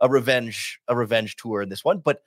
a, 0.00 0.06
a 0.06 0.08
revenge 0.08 0.80
a 0.88 0.96
revenge 0.96 1.36
tour 1.36 1.62
in 1.62 1.68
this 1.68 1.84
one. 1.84 1.98
But 1.98 2.22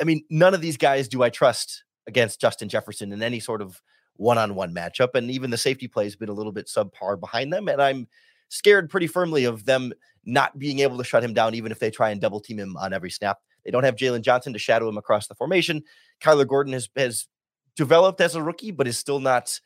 I 0.00 0.04
mean, 0.04 0.24
none 0.30 0.54
of 0.54 0.60
these 0.60 0.76
guys 0.76 1.08
do 1.08 1.22
I 1.22 1.30
trust 1.30 1.84
against 2.06 2.40
Justin 2.40 2.68
Jefferson 2.68 3.12
in 3.12 3.22
any 3.22 3.40
sort 3.40 3.60
of 3.60 3.80
one-on-one 4.16 4.74
matchup, 4.74 5.10
and 5.14 5.30
even 5.30 5.50
the 5.50 5.58
safety 5.58 5.88
play 5.88 6.04
has 6.04 6.16
been 6.16 6.28
a 6.28 6.32
little 6.34 6.52
bit 6.52 6.66
subpar 6.66 7.20
behind 7.20 7.52
them, 7.52 7.68
and 7.68 7.80
I'm 7.80 8.08
scared 8.48 8.90
pretty 8.90 9.06
firmly 9.06 9.44
of 9.44 9.64
them 9.64 9.92
not 10.24 10.58
being 10.58 10.80
able 10.80 10.98
to 10.98 11.04
shut 11.04 11.24
him 11.24 11.32
down, 11.32 11.54
even 11.54 11.72
if 11.72 11.78
they 11.78 11.90
try 11.90 12.10
and 12.10 12.20
double 12.20 12.40
team 12.40 12.58
him 12.58 12.76
on 12.76 12.92
every 12.92 13.10
snap. 13.10 13.38
They 13.64 13.70
don't 13.70 13.84
have 13.84 13.96
Jaylon 13.96 14.22
Johnson 14.22 14.52
to 14.52 14.58
shadow 14.58 14.88
him 14.88 14.98
across 14.98 15.26
the 15.26 15.34
formation. 15.34 15.82
Kyler 16.22 16.46
Gordon 16.46 16.72
has 16.72 16.88
has 16.96 17.26
developed 17.76 18.20
as 18.20 18.34
a 18.34 18.42
rookie, 18.42 18.70
but 18.70 18.88
is 18.88 18.98
still 18.98 19.20
not, 19.20 19.60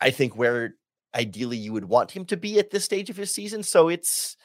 I 0.00 0.10
think, 0.10 0.36
where 0.36 0.74
ideally 1.14 1.56
you 1.56 1.72
would 1.72 1.84
want 1.84 2.10
him 2.10 2.24
to 2.26 2.36
be 2.36 2.58
at 2.58 2.70
this 2.70 2.84
stage 2.84 3.10
of 3.10 3.16
his 3.16 3.32
season. 3.32 3.62
So 3.62 3.88
it's 3.88 4.36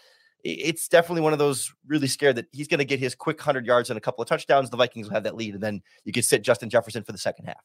it's 0.44 0.88
definitely 0.88 1.22
one 1.22 1.34
of 1.34 1.40
those 1.40 1.74
really 1.86 2.08
scared 2.08 2.38
that 2.38 2.48
he's 2.52 2.68
going 2.68 2.78
to 2.78 2.86
get 2.86 3.00
his 3.00 3.14
quick 3.14 3.38
100 3.38 3.66
yards 3.66 3.90
and 3.90 3.98
a 3.98 4.02
couple 4.02 4.22
of 4.22 4.28
touchdowns. 4.30 4.70
The 4.70 4.78
Vikings 4.78 5.08
will 5.08 5.16
have 5.16 5.24
that 5.24 5.36
lead, 5.36 5.56
and 5.56 5.64
then 5.64 5.82
you 6.06 6.14
could 6.14 6.26
sit 6.26 6.44
Justin 6.44 6.70
Jefferson 6.70 7.04
for 7.04 7.12
the 7.12 7.18
second 7.18 7.46
half. 7.46 7.64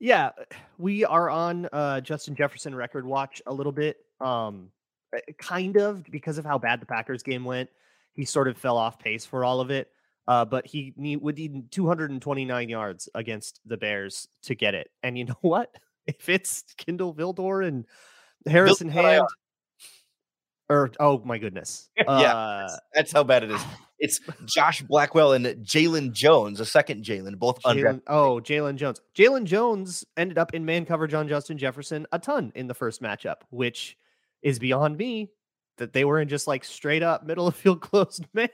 Yeah, 0.00 0.30
we 0.78 1.04
are 1.04 1.28
on 1.28 1.68
uh, 1.72 2.00
Justin 2.00 2.34
Jefferson 2.34 2.74
record 2.74 3.04
watch 3.04 3.42
a 3.46 3.52
little 3.52 3.70
bit. 3.70 3.98
Um, 4.18 4.70
eh, 5.14 5.20
kind 5.38 5.76
of 5.76 6.02
because 6.04 6.38
of 6.38 6.44
how 6.46 6.58
bad 6.58 6.80
the 6.80 6.86
Packers 6.86 7.22
game 7.22 7.44
went. 7.44 7.68
He 8.14 8.24
sort 8.24 8.48
of 8.48 8.56
fell 8.56 8.78
off 8.78 8.98
pace 8.98 9.26
for 9.26 9.44
all 9.44 9.60
of 9.60 9.70
it. 9.70 9.88
Uh, 10.26 10.44
but 10.44 10.66
he 10.66 10.94
need, 10.96 11.16
would 11.16 11.36
need 11.36 11.70
229 11.70 12.68
yards 12.68 13.08
against 13.14 13.60
the 13.66 13.76
Bears 13.76 14.28
to 14.44 14.54
get 14.54 14.74
it. 14.74 14.90
And 15.02 15.18
you 15.18 15.26
know 15.26 15.36
what? 15.42 15.74
If 16.06 16.28
it's 16.30 16.64
Kindle 16.78 17.14
Vildor 17.14 17.66
and 17.66 17.84
Harrison 18.46 18.88
Hand, 18.88 19.26
or 20.70 20.90
oh 21.00 21.20
my 21.24 21.36
goodness, 21.36 21.90
yeah, 21.96 22.04
uh, 22.04 22.60
that's, 22.60 22.80
that's, 22.94 23.12
how 23.12 23.24
bad 23.24 23.42
it 23.42 23.50
is. 23.50 23.60
It's 24.02 24.18
Josh 24.46 24.80
Blackwell 24.80 25.34
and 25.34 25.44
Jaylon 25.44 26.12
Jones, 26.14 26.58
a 26.58 26.64
second 26.64 27.04
Jaylon, 27.04 27.38
both 27.38 27.60
Oh, 28.06 28.40
Jaylon 28.42 28.76
Jones. 28.76 28.98
Jaylon 29.14 29.44
Jones 29.44 30.06
ended 30.16 30.38
up 30.38 30.54
in 30.54 30.64
man 30.64 30.86
coverage 30.86 31.12
on 31.12 31.28
Justin 31.28 31.58
Jefferson 31.58 32.06
a 32.10 32.18
ton 32.18 32.50
in 32.54 32.66
the 32.66 32.72
first 32.72 33.02
matchup, 33.02 33.42
which 33.50 33.98
is 34.40 34.58
beyond 34.58 34.96
me 34.96 35.28
that 35.76 35.92
they 35.92 36.06
were 36.06 36.18
in 36.18 36.28
just 36.28 36.46
like 36.46 36.64
straight 36.64 37.02
up 37.02 37.26
middle 37.26 37.46
of 37.46 37.54
field 37.54 37.80
closed 37.82 38.24
man. 38.32 38.48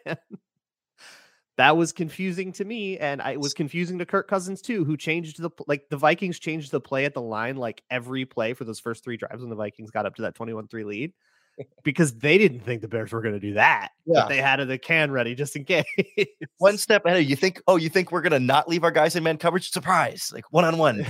that 1.58 1.76
was 1.76 1.92
confusing 1.92 2.50
to 2.54 2.64
me, 2.64 2.98
and 2.98 3.22
I, 3.22 3.34
it 3.34 3.40
was 3.40 3.54
confusing 3.54 3.98
to 3.98 4.04
Kirk 4.04 4.26
Cousins 4.26 4.60
too, 4.60 4.84
who 4.84 4.96
changed 4.96 5.40
the 5.40 5.50
like 5.68 5.88
the 5.90 5.96
Vikings 5.96 6.40
changed 6.40 6.72
the 6.72 6.80
play 6.80 7.04
at 7.04 7.14
the 7.14 7.22
line 7.22 7.54
like 7.54 7.84
every 7.88 8.24
play 8.24 8.52
for 8.52 8.64
those 8.64 8.80
first 8.80 9.04
three 9.04 9.16
drives 9.16 9.42
when 9.42 9.50
the 9.50 9.54
Vikings 9.54 9.92
got 9.92 10.06
up 10.06 10.16
to 10.16 10.22
that 10.22 10.34
21-3 10.34 10.84
lead 10.84 11.12
because 11.82 12.14
they 12.14 12.38
didn't 12.38 12.60
think 12.60 12.82
the 12.82 12.88
Bears 12.88 13.12
were 13.12 13.22
going 13.22 13.34
to 13.34 13.40
do 13.40 13.54
that. 13.54 13.90
Yeah. 14.04 14.22
But 14.22 14.28
they 14.28 14.38
had 14.38 14.56
the 14.56 14.78
can 14.78 15.10
ready 15.10 15.34
just 15.34 15.56
in 15.56 15.64
case. 15.66 15.84
one 16.58 16.78
step 16.78 17.04
ahead. 17.06 17.24
You 17.24 17.36
think, 17.36 17.62
oh, 17.66 17.76
you 17.76 17.88
think 17.88 18.12
we're 18.12 18.22
going 18.22 18.32
to 18.32 18.40
not 18.40 18.68
leave 18.68 18.84
our 18.84 18.90
guys 18.90 19.16
in 19.16 19.22
man 19.22 19.38
coverage? 19.38 19.70
Surprise. 19.70 20.30
Like 20.34 20.44
one 20.52 20.64
on 20.64 20.78
one. 20.78 21.06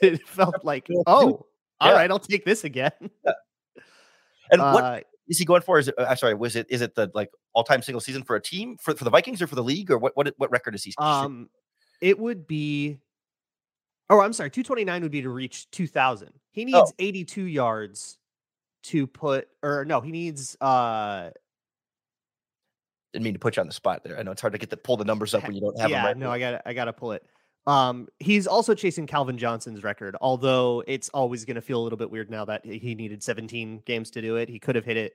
It 0.00 0.26
felt 0.28 0.64
like, 0.64 0.86
oh, 1.06 1.46
all 1.80 1.90
yeah. 1.90 1.92
right, 1.92 2.10
I'll 2.10 2.18
take 2.18 2.44
this 2.44 2.64
again. 2.64 2.92
Yeah. 3.00 3.32
And 4.50 4.60
uh, 4.60 4.72
what 4.72 5.04
is 5.28 5.38
he 5.38 5.44
going 5.44 5.62
for? 5.62 5.78
Is 5.78 5.88
it, 5.88 5.94
I'm 5.98 6.16
sorry, 6.16 6.34
was 6.34 6.56
it, 6.56 6.66
is 6.70 6.80
it 6.80 6.94
the 6.94 7.10
like 7.14 7.30
all 7.52 7.64
time 7.64 7.82
single 7.82 8.00
season 8.00 8.22
for 8.22 8.36
a 8.36 8.40
team 8.40 8.76
for, 8.80 8.94
for 8.94 9.04
the 9.04 9.10
Vikings 9.10 9.42
or 9.42 9.46
for 9.46 9.56
the 9.56 9.64
league 9.64 9.90
or 9.90 9.98
what, 9.98 10.16
what, 10.16 10.32
what 10.36 10.50
record 10.50 10.74
is 10.74 10.84
he? 10.84 10.94
Um, 10.98 11.48
it 12.00 12.18
would 12.18 12.46
be, 12.46 12.98
oh, 14.08 14.20
I'm 14.20 14.32
sorry, 14.32 14.50
229 14.50 15.02
would 15.02 15.10
be 15.10 15.22
to 15.22 15.30
reach 15.30 15.70
2000. 15.70 16.30
He 16.52 16.64
needs 16.64 16.76
oh. 16.78 16.92
82 16.98 17.42
yards 17.42 18.18
to 18.86 19.06
put 19.06 19.48
or 19.62 19.84
no, 19.84 20.00
he 20.00 20.10
needs 20.10 20.56
uh 20.60 21.30
didn't 23.12 23.24
mean 23.24 23.34
to 23.34 23.40
put 23.40 23.56
you 23.56 23.60
on 23.60 23.66
the 23.66 23.72
spot 23.72 24.04
there. 24.04 24.18
I 24.18 24.22
know 24.22 24.32
it's 24.32 24.40
hard 24.40 24.52
to 24.52 24.58
get 24.58 24.70
the 24.70 24.76
pull 24.76 24.96
the 24.96 25.04
numbers 25.04 25.34
up 25.34 25.42
when 25.46 25.54
you 25.54 25.60
don't 25.60 25.78
have 25.80 25.90
yeah, 25.90 25.98
them 25.98 26.06
right. 26.06 26.16
No, 26.16 26.30
I 26.30 26.38
got 26.38 26.62
I 26.66 26.74
got 26.74 26.84
to 26.86 26.92
pull 26.92 27.12
it. 27.12 27.24
Um, 27.66 28.06
he's 28.20 28.46
also 28.46 28.74
chasing 28.74 29.08
Calvin 29.08 29.38
Johnson's 29.38 29.82
record, 29.82 30.16
although 30.20 30.84
it's 30.86 31.08
always 31.08 31.44
going 31.44 31.56
to 31.56 31.60
feel 31.60 31.80
a 31.80 31.82
little 31.82 31.96
bit 31.96 32.10
weird 32.10 32.30
now 32.30 32.44
that 32.44 32.64
he 32.64 32.94
needed 32.94 33.24
17 33.24 33.82
games 33.84 34.10
to 34.12 34.22
do 34.22 34.36
it. 34.36 34.48
He 34.48 34.60
could 34.60 34.76
have 34.76 34.84
hit 34.84 34.96
it 34.96 35.14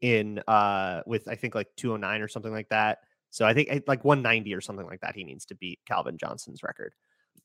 in 0.00 0.40
uh 0.48 1.02
with 1.06 1.28
I 1.28 1.36
think 1.36 1.54
like 1.54 1.68
209 1.76 2.20
or 2.20 2.28
something 2.28 2.52
like 2.52 2.68
that. 2.70 2.98
So 3.30 3.44
I 3.44 3.54
think 3.54 3.84
like 3.86 4.04
190 4.04 4.54
or 4.54 4.60
something 4.60 4.86
like 4.86 5.00
that. 5.00 5.14
He 5.14 5.24
needs 5.24 5.44
to 5.46 5.54
beat 5.54 5.80
Calvin 5.86 6.18
Johnson's 6.18 6.62
record. 6.62 6.94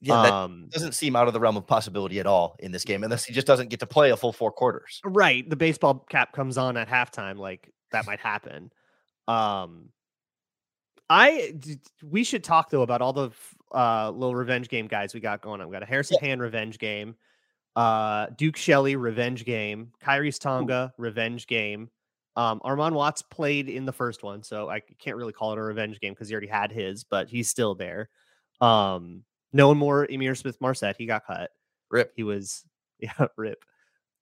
Yeah, 0.01 0.21
that 0.23 0.31
um, 0.31 0.67
doesn't 0.71 0.93
seem 0.93 1.15
out 1.15 1.27
of 1.27 1.33
the 1.33 1.39
realm 1.39 1.57
of 1.57 1.67
possibility 1.67 2.19
at 2.19 2.25
all 2.25 2.55
in 2.59 2.71
this 2.71 2.85
game, 2.85 3.03
unless 3.03 3.25
he 3.25 3.33
just 3.33 3.45
doesn't 3.45 3.69
get 3.69 3.81
to 3.81 3.85
play 3.85 4.11
a 4.11 4.17
full 4.17 4.31
four 4.31 4.51
quarters. 4.51 5.01
Right. 5.03 5.49
The 5.49 5.57
baseball 5.57 6.05
cap 6.09 6.31
comes 6.31 6.57
on 6.57 6.77
at 6.77 6.87
halftime, 6.87 7.37
like 7.37 7.69
that 7.91 8.05
might 8.05 8.19
happen. 8.19 8.71
Um, 9.27 9.89
I 11.09 11.55
we 12.03 12.23
should 12.23 12.43
talk 12.43 12.69
though 12.69 12.83
about 12.83 13.01
all 13.01 13.13
the 13.13 13.31
uh 13.73 14.11
little 14.11 14.35
revenge 14.35 14.69
game 14.69 14.87
guys 14.87 15.13
we 15.13 15.19
got 15.19 15.41
going 15.41 15.59
on. 15.59 15.67
We 15.67 15.73
got 15.73 15.83
a 15.83 15.87
Harrison 15.87 16.17
yeah. 16.21 16.29
Hand 16.29 16.41
revenge 16.41 16.77
game, 16.77 17.15
uh 17.75 18.27
Duke 18.37 18.55
Shelley 18.55 18.95
revenge 18.95 19.43
game, 19.43 19.91
Khyiris 20.03 20.39
Tonga 20.39 20.93
Ooh. 20.93 21.01
revenge 21.01 21.47
game. 21.47 21.89
Um, 22.35 22.61
Armon 22.63 22.93
Watts 22.93 23.21
played 23.21 23.67
in 23.67 23.85
the 23.85 23.91
first 23.91 24.23
one, 24.23 24.43
so 24.43 24.69
I 24.69 24.79
can't 24.79 25.17
really 25.17 25.33
call 25.33 25.51
it 25.51 25.57
a 25.57 25.61
revenge 25.61 25.99
game 25.99 26.13
because 26.13 26.29
he 26.29 26.33
already 26.33 26.47
had 26.47 26.71
his, 26.71 27.03
but 27.03 27.27
he's 27.27 27.49
still 27.49 27.75
there. 27.75 28.07
Um, 28.61 29.23
no 29.53 29.67
one 29.67 29.77
more 29.77 30.07
Ihmir 30.07 30.37
Smith-Marsette. 30.37 30.95
He 30.97 31.05
got 31.05 31.25
cut. 31.25 31.51
Rip. 31.89 32.13
He 32.15 32.23
was 32.23 32.63
yeah, 32.99 33.27
rip. 33.37 33.63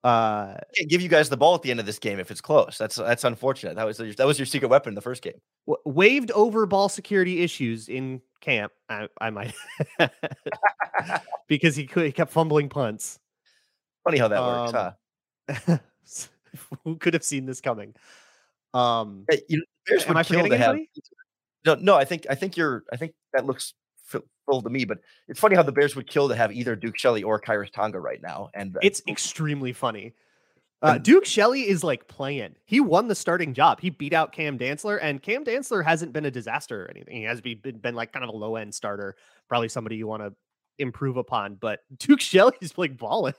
Uh 0.03 0.55
Can't 0.75 0.89
give 0.89 1.01
you 1.01 1.09
guys 1.09 1.27
the 1.27 1.37
ball 1.37 1.55
at 1.55 1.63
the 1.63 1.71
end 1.71 1.79
of 1.79 1.85
this 1.85 1.99
game 1.99 2.19
if 2.19 2.29
it's 2.31 2.41
close. 2.41 2.77
That's 2.77 2.95
that's 2.95 3.23
unfortunate. 3.23 3.75
That 3.75 3.85
was 3.85 3.97
that 3.97 4.27
was 4.27 4.37
your 4.37 4.45
secret 4.45 4.69
weapon 4.69 4.91
in 4.91 4.95
the 4.95 5.01
first 5.01 5.23
game. 5.23 5.41
W- 5.67 5.81
waived 5.85 6.31
over 6.31 6.65
ball 6.65 6.87
security 6.87 7.41
issues 7.41 7.89
in 7.89 8.21
camp. 8.39 8.71
I, 8.89 9.07
I 9.19 9.31
might 9.31 9.53
because 11.47 11.75
he 11.75 11.87
could 11.87 12.05
he 12.05 12.11
kept 12.11 12.31
fumbling 12.31 12.69
punts. 12.69 13.19
Funny 14.03 14.19
how 14.19 14.27
that 14.27 14.39
um, 14.39 14.65
works, 14.65 14.71
huh? 14.71 15.77
who 16.83 16.97
could 16.97 17.13
have 17.13 17.23
seen 17.23 17.45
this 17.45 17.59
coming? 17.59 17.93
Um, 18.73 19.25
hey, 19.29 19.41
you 19.49 19.57
know, 19.57 19.97
am 20.07 20.17
I 20.17 20.23
forgetting 20.23 20.53
anybody? 20.53 20.89
Have, 21.65 21.77
no, 21.79 21.83
no. 21.83 21.95
I 21.95 22.05
think 22.05 22.27
I 22.29 22.35
think 22.35 22.55
you're. 22.55 22.83
I 22.91 22.97
think 22.97 23.13
that 23.33 23.45
looks 23.45 23.73
full 24.47 24.61
to 24.63 24.69
me. 24.69 24.85
But 24.85 24.99
it's 25.27 25.39
funny 25.39 25.55
how 25.55 25.63
the 25.63 25.71
Bears 25.71 25.95
would 25.95 26.07
kill 26.07 26.27
to 26.29 26.35
have 26.35 26.51
either 26.51 26.75
Duke 26.75 26.97
Shelley 26.97 27.21
or 27.21 27.39
Khyiris 27.39 27.71
Tonga 27.71 27.99
right 27.99 28.21
now. 28.21 28.49
And 28.55 28.75
uh, 28.75 28.79
it's 28.81 29.03
extremely 29.07 29.73
funny. 29.73 30.13
Uh, 30.81 30.97
Duke 30.99 31.25
Shelley 31.25 31.67
is 31.67 31.83
like 31.83 32.07
playing. 32.07 32.55
He 32.65 32.79
won 32.79 33.07
the 33.07 33.15
starting 33.15 33.53
job. 33.53 33.81
He 33.81 33.89
beat 33.89 34.13
out 34.13 34.31
Cam 34.31 34.59
Dantzler, 34.59 34.99
and 35.01 35.21
Cam 35.21 35.43
Dantzler 35.43 35.83
hasn't 35.83 36.13
been 36.13 36.25
a 36.25 36.31
disaster 36.31 36.85
or 36.85 36.91
anything. 36.91 37.15
He 37.15 37.23
has 37.23 37.41
been, 37.41 37.79
been 37.81 37.95
like 37.95 38.13
kind 38.13 38.23
of 38.23 38.29
a 38.29 38.37
low 38.37 38.57
end 38.57 38.75
starter, 38.75 39.15
probably 39.49 39.69
somebody 39.69 39.95
you 39.95 40.05
want 40.05 40.21
to 40.21 40.33
improve 40.77 41.17
upon. 41.17 41.55
But 41.55 41.79
Duke 41.97 42.21
Shelley 42.21 42.57
is 42.61 42.77
like 42.77 42.97
balling. 42.97 43.33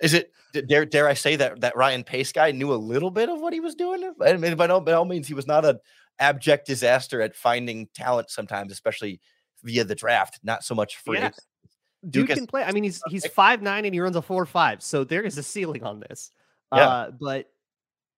Is 0.00 0.12
it 0.12 0.30
dare 0.68 0.84
dare 0.84 1.08
I 1.08 1.14
say 1.14 1.36
that 1.36 1.60
that 1.62 1.76
Ryan 1.76 2.04
Pace 2.04 2.30
guy 2.30 2.50
knew 2.50 2.72
a 2.72 2.76
little 2.76 3.10
bit 3.10 3.30
of 3.30 3.40
what 3.40 3.54
he 3.54 3.60
was 3.60 3.74
doing? 3.74 4.12
I 4.22 4.36
mean, 4.36 4.54
by 4.56 4.66
no 4.66 4.80
by 4.80 4.92
all 4.92 5.06
means, 5.06 5.26
he 5.26 5.34
was 5.34 5.46
not 5.46 5.64
an 5.64 5.78
abject 6.18 6.66
disaster 6.66 7.22
at 7.22 7.34
finding 7.34 7.88
talent 7.94 8.28
sometimes, 8.28 8.72
especially 8.72 9.20
via 9.66 9.84
the 9.84 9.94
draft. 9.94 10.40
Not 10.42 10.64
so 10.64 10.74
much 10.74 10.96
for 10.96 11.14
Yeah. 11.14 11.26
it. 11.26 11.38
Dude 12.08 12.28
Duke 12.28 12.36
can 12.36 12.46
play. 12.46 12.62
I 12.62 12.72
mean, 12.72 12.84
he's 12.84 13.02
he's 13.08 13.26
five 13.26 13.62
nine 13.62 13.84
and 13.84 13.92
he 13.92 14.00
runs 14.00 14.16
a 14.16 14.22
four 14.22 14.46
five. 14.46 14.82
So 14.82 15.02
there 15.02 15.22
is 15.22 15.36
a 15.38 15.42
ceiling 15.42 15.82
on 15.82 16.00
this. 16.00 16.30
Yeah. 16.72 16.88
Uh, 16.88 17.10
but 17.10 17.50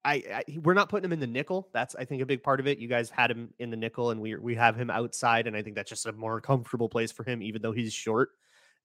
I, 0.05 0.15
I 0.15 0.43
we're 0.63 0.75
not 0.75 0.89
putting 0.91 1.07
him 1.07 1.13
in 1.13 1.21
the 1.21 1.27
nickel. 1.27 1.69
That's 1.73 1.95
I 1.95 2.05
think 2.05 2.21
a 2.21 2.27
big 2.27 2.43
part 2.43 2.61
of 2.61 2.67
it. 2.67 2.79
You 2.79 2.89
guys 2.89 3.09
had 3.09 3.31
him 3.31 3.53
in 3.59 3.71
the 3.71 3.77
nickel, 3.77 4.11
and 4.11 4.21
we 4.21 4.37
we 4.37 4.55
have 4.57 4.77
him 4.77 4.91
outside, 4.91 5.47
and 5.47 5.57
I 5.57 5.63
think 5.63 5.75
that's 5.75 5.89
just 5.89 6.07
a 6.07 6.13
more 6.13 6.41
comfortable 6.41 6.89
place 6.89 7.11
for 7.11 7.25
him, 7.25 7.43
even 7.43 7.63
though 7.63 7.73
he's 7.73 7.93
short. 7.93 8.31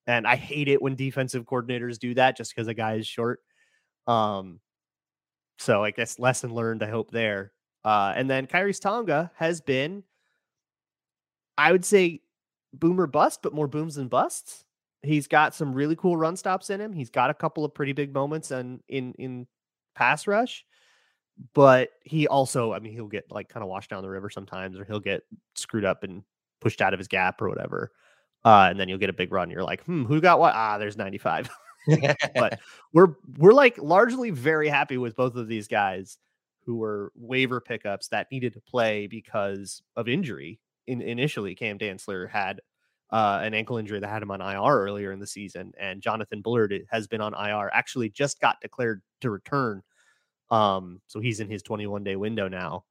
And 0.08 0.26
I 0.26 0.36
hate 0.36 0.68
it 0.68 0.82
when 0.82 0.96
defensive 0.96 1.46
coordinators 1.46 2.00
do 2.00 2.14
that 2.16 2.38
just 2.38 2.54
because 2.56 2.68
a 2.68 2.74
guy 2.74 2.96
is 2.96 3.08
short. 3.08 3.42
Um, 4.08 4.60
so 5.60 5.84
I 5.84 5.92
guess 5.92 6.20
lesson 6.20 6.54
learned. 6.54 6.84
I 6.84 6.90
hope 6.90 7.12
there. 7.12 7.52
Uh, 7.86 8.14
and 8.16 8.30
then 8.30 8.48
Khyiris 8.48 8.82
Tonga 8.82 9.32
has 9.36 9.62
been, 9.62 10.04
I 11.58 11.72
would 11.72 11.86
say, 11.86 12.22
boomer 12.74 13.08
bust, 13.08 13.42
but 13.42 13.54
more 13.54 13.68
booms 13.68 13.96
than 13.96 14.08
busts. 14.08 14.66
He's 15.02 15.28
got 15.28 15.54
some 15.54 15.74
really 15.74 15.96
cool 15.96 16.18
run 16.18 16.38
stops 16.38 16.70
in 16.70 16.80
him. 16.80 16.94
He's 16.94 17.10
got 17.10 17.30
a 17.30 17.34
couple 17.34 17.66
of 17.66 17.74
pretty 17.74 17.94
big 17.94 18.14
moments 18.14 18.52
and 18.52 18.82
in 18.88 19.14
in 19.14 19.48
pass 19.96 20.28
rush, 20.28 20.66
but 21.54 21.90
he 22.04 22.28
also, 22.28 22.74
I 22.74 22.80
mean, 22.80 22.94
he'll 22.94 23.08
get 23.08 23.26
like 23.30 23.50
kind 23.50 23.64
of 23.64 23.70
washed 23.70 23.90
down 23.90 24.02
the 24.02 24.10
river 24.10 24.30
sometimes, 24.30 24.80
or 24.80 24.86
he'll 24.86 25.00
get 25.00 25.24
screwed 25.56 25.86
up 25.86 26.04
and 26.04 26.24
pushed 26.62 26.82
out 26.82 26.94
of 26.94 27.00
his 27.00 27.08
gap 27.08 27.42
or 27.42 27.50
whatever. 27.50 27.92
Uh, 28.46 28.68
and 28.70 28.80
then 28.80 28.90
you'll 28.90 28.98
get 28.98 29.10
a 29.10 29.14
big 29.14 29.32
run. 29.32 29.50
You're 29.50 29.64
like, 29.64 29.84
hmm, 29.84 30.06
who 30.06 30.20
got 30.22 30.40
what? 30.40 30.54
Ah, 30.54 30.78
there's 30.78 30.98
95. 30.98 31.50
but 32.36 32.60
we're 32.94 33.16
we're 33.38 33.54
like 33.54 33.78
largely 33.78 34.32
very 34.32 34.70
happy 34.70 34.98
with 34.98 35.16
both 35.16 35.36
of 35.36 35.48
these 35.48 35.68
guys 35.68 36.18
who 36.66 36.78
were 36.78 37.12
waiver 37.16 37.60
pickups 37.60 38.08
that 38.10 38.32
needed 38.32 38.54
to 38.54 38.62
play 38.62 39.08
because 39.08 39.82
of 39.96 40.08
injury. 40.08 40.60
In, 40.88 41.02
initially, 41.02 41.56
Cam 41.56 41.78
Dantzler 41.80 42.30
had 42.30 42.60
uh, 43.10 43.40
an 43.44 43.54
ankle 43.54 43.78
injury 43.78 44.00
that 44.00 44.08
had 44.10 44.22
him 44.24 44.32
on 44.32 44.42
IR 44.42 44.80
earlier 44.82 45.12
in 45.12 45.20
the 45.20 45.28
season, 45.28 45.72
and 45.80 46.02
Jonathan 46.02 46.42
Bullard 46.42 46.74
has 46.90 47.08
been 47.08 47.22
on 47.22 47.34
IR. 47.34 47.70
Actually, 47.74 48.10
just 48.10 48.40
got 48.42 48.60
declared 48.62 49.02
to 49.22 49.30
return, 49.30 49.82
um, 50.52 51.00
so 51.08 51.20
he's 51.20 51.40
in 51.40 51.50
his 51.50 51.62
21 51.64 52.04
day 52.04 52.16
window 52.16 52.48
now, 52.48 52.84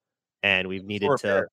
and 0.43 0.69
we've 0.69 0.85
needed 0.85 1.07
Former 1.07 1.19
to. 1.19 1.47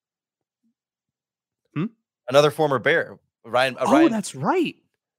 Hmm? 1.73 1.85
Another 2.29 2.51
former 2.51 2.79
Bear, 2.79 3.19
Ryan. 3.45 3.75
Uh, 3.77 3.85
Oh, 3.87 3.91
Ryan 3.93 4.11
that's 4.11 4.35
right. 4.35 4.75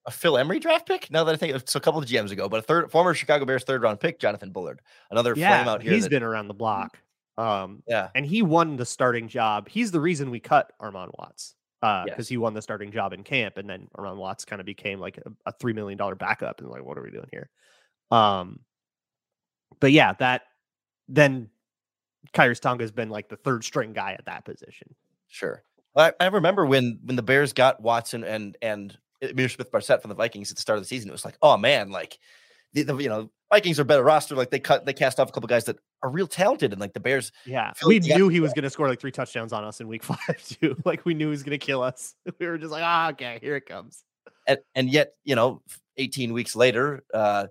a 0.06 0.10
Phil 0.10 0.38
Emery 0.38 0.58
draft 0.60 0.86
pick. 0.86 1.10
Now 1.10 1.24
that 1.24 1.32
I 1.32 1.36
think 1.36 1.54
it's 1.54 1.74
a 1.76 1.80
couple 1.80 2.00
of 2.00 2.06
GMs 2.08 2.30
ago, 2.30 2.48
but 2.48 2.60
a 2.60 2.62
third 2.62 2.90
former 2.90 3.14
Chicago 3.14 3.44
Bears 3.44 3.64
third 3.64 3.82
round 3.82 4.00
pick, 4.00 4.18
Jonathan 4.20 4.50
Bullard, 4.52 4.80
another 5.10 5.34
flame 5.34 5.42
Yeah, 5.42 5.68
out 5.70 5.82
here. 5.82 5.92
he's 5.92 6.04
that- 6.04 6.10
been 6.10 6.22
around 6.22 6.48
the 6.48 6.54
block. 6.54 6.98
Um, 7.40 7.82
yeah, 7.86 8.08
and 8.14 8.26
he 8.26 8.42
won 8.42 8.76
the 8.76 8.84
starting 8.84 9.28
job. 9.28 9.68
He's 9.68 9.90
the 9.90 10.00
reason 10.00 10.30
we 10.30 10.40
cut 10.40 10.72
Armon 10.80 11.10
Watts 11.18 11.54
because 11.80 12.04
Yes. 12.18 12.28
he 12.28 12.36
won 12.36 12.52
the 12.52 12.60
starting 12.60 12.92
job 12.92 13.12
in 13.12 13.22
camp, 13.24 13.56
and 13.56 13.68
then 13.68 13.88
Armon 13.96 14.16
Watts 14.16 14.44
kind 14.44 14.60
of 14.60 14.66
became 14.66 15.00
like 15.00 15.18
a, 15.18 15.30
a 15.46 15.52
three 15.52 15.72
million 15.72 15.96
dollar 15.96 16.14
backup, 16.14 16.60
and 16.60 16.68
like, 16.68 16.84
what 16.84 16.98
are 16.98 17.02
we 17.02 17.10
doing 17.10 17.28
here? 17.30 17.48
Um, 18.10 18.60
but 19.80 19.92
yeah, 19.92 20.12
that 20.18 20.42
then 21.08 21.48
Khyiris 22.34 22.60
Tonga 22.60 22.82
has 22.84 22.92
been 22.92 23.08
like 23.08 23.28
the 23.28 23.36
third 23.36 23.64
string 23.64 23.92
guy 23.92 24.12
at 24.12 24.26
that 24.26 24.44
position. 24.44 24.94
sure. 25.28 25.62
I, 25.96 26.12
I 26.20 26.26
remember 26.26 26.66
when 26.66 27.00
when 27.04 27.16
the 27.16 27.22
Bears 27.22 27.52
got 27.52 27.80
Watson 27.82 28.22
and 28.22 28.56
and 28.62 28.96
Ihmir 29.22 29.50
Smith 29.50 29.72
Marsette 29.72 30.02
from 30.02 30.10
the 30.10 30.14
Vikings 30.14 30.50
at 30.50 30.56
the 30.56 30.60
start 30.60 30.76
of 30.78 30.84
the 30.84 30.88
season. 30.88 31.08
It 31.08 31.12
was 31.12 31.24
like, 31.24 31.36
oh 31.42 31.56
man, 31.56 31.90
like 31.90 32.18
the, 32.72 32.82
the 32.82 32.96
you 32.96 33.08
know 33.08 33.30
Vikings 33.52 33.80
are 33.80 33.84
better 33.84 34.02
roster. 34.02 34.34
Like 34.36 34.50
they 34.50 34.60
cut 34.60 34.86
they 34.86 34.92
cast 34.92 35.18
off 35.18 35.28
a 35.28 35.32
couple 35.32 35.48
guys 35.48 35.64
that 35.64 35.76
are 36.02 36.10
real 36.10 36.26
talented, 36.26 36.72
and 36.72 36.80
like 36.80 36.94
the 36.94 37.00
Bears 37.00 37.32
Yeah, 37.44 37.72
we 37.84 38.00
like 38.00 38.16
knew 38.16 38.28
he 38.28 38.40
was 38.40 38.52
going 38.52 38.62
to 38.62 38.70
score 38.70 38.88
like 38.88 39.00
three 39.00 39.10
touchdowns 39.12 39.52
on 39.52 39.64
us 39.64 39.80
in 39.80 39.88
week 39.88 40.02
five 40.04 40.42
too. 40.60 40.76
like 40.84 41.04
we 41.04 41.14
knew 41.14 41.26
he 41.26 41.30
was 41.30 41.42
going 41.42 41.58
to 41.58 41.64
kill 41.64 41.82
us. 41.82 42.14
We 42.38 42.46
were 42.46 42.58
just 42.58 42.72
like, 42.72 42.84
ah, 42.84 43.10
okay, 43.10 43.38
here 43.42 43.56
it 43.56 43.66
comes. 43.66 44.04
and, 44.46 44.58
and 44.74 44.90
yet 44.90 45.14
you 45.24 45.34
know 45.34 45.62
18 45.96 46.32
weeks 46.32 46.56
later 46.56 47.02
uh 47.12 47.46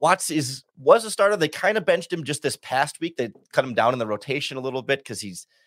watts 0.00 0.30
is 0.30 0.64
was 0.76 1.04
a 1.04 1.10
starter 1.10 1.36
they 1.36 1.48
kind 1.48 1.78
of 1.78 1.84
benched 1.84 2.12
him 2.12 2.24
just 2.24 2.42
this 2.42 2.56
past 2.56 2.98
week 3.00 3.16
they 3.16 3.30
cut 3.52 3.64
him 3.64 3.74
down 3.74 3.92
in 3.92 3.98
the 4.00 4.06
rotation 4.06 4.56
a 4.56 4.60
little 4.60 4.82
bit 4.82 4.98
because 5.00 5.20
he's 5.20 5.46
yeah, 5.46 5.61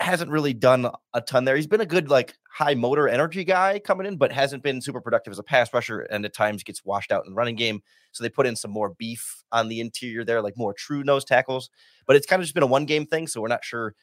hasn't 0.00 0.30
really 0.30 0.52
done 0.52 0.90
a 1.14 1.20
ton 1.20 1.44
there. 1.44 1.56
He's 1.56 1.66
been 1.66 1.80
a 1.80 1.86
good 1.86 2.10
like 2.10 2.34
high 2.50 2.74
motor 2.74 3.08
energy 3.08 3.44
guy 3.44 3.78
coming 3.78 4.06
in 4.06 4.16
but 4.16 4.32
hasn't 4.32 4.62
been 4.62 4.80
super 4.80 5.00
productive 5.00 5.30
as 5.30 5.38
a 5.38 5.42
pass 5.42 5.72
rusher 5.72 6.00
and 6.00 6.24
at 6.24 6.34
times 6.34 6.62
gets 6.62 6.84
washed 6.84 7.12
out 7.12 7.24
in 7.24 7.30
the 7.32 7.36
running 7.36 7.56
game. 7.56 7.82
So 8.12 8.22
they 8.24 8.28
put 8.28 8.46
in 8.46 8.56
some 8.56 8.70
more 8.70 8.94
beef 8.98 9.42
on 9.52 9.68
the 9.68 9.80
interior 9.80 10.24
there 10.24 10.42
like 10.42 10.56
more 10.56 10.74
true 10.74 11.04
nose 11.04 11.24
tackles. 11.24 11.70
But 12.06 12.16
it's 12.16 12.26
kind 12.26 12.40
of 12.40 12.44
just 12.44 12.54
been 12.54 12.62
a 12.62 12.66
one 12.66 12.86
game 12.86 13.06
thing 13.06 13.26
so 13.26 13.40
we're 13.40 13.48
not 13.48 13.64
sure 13.64 13.94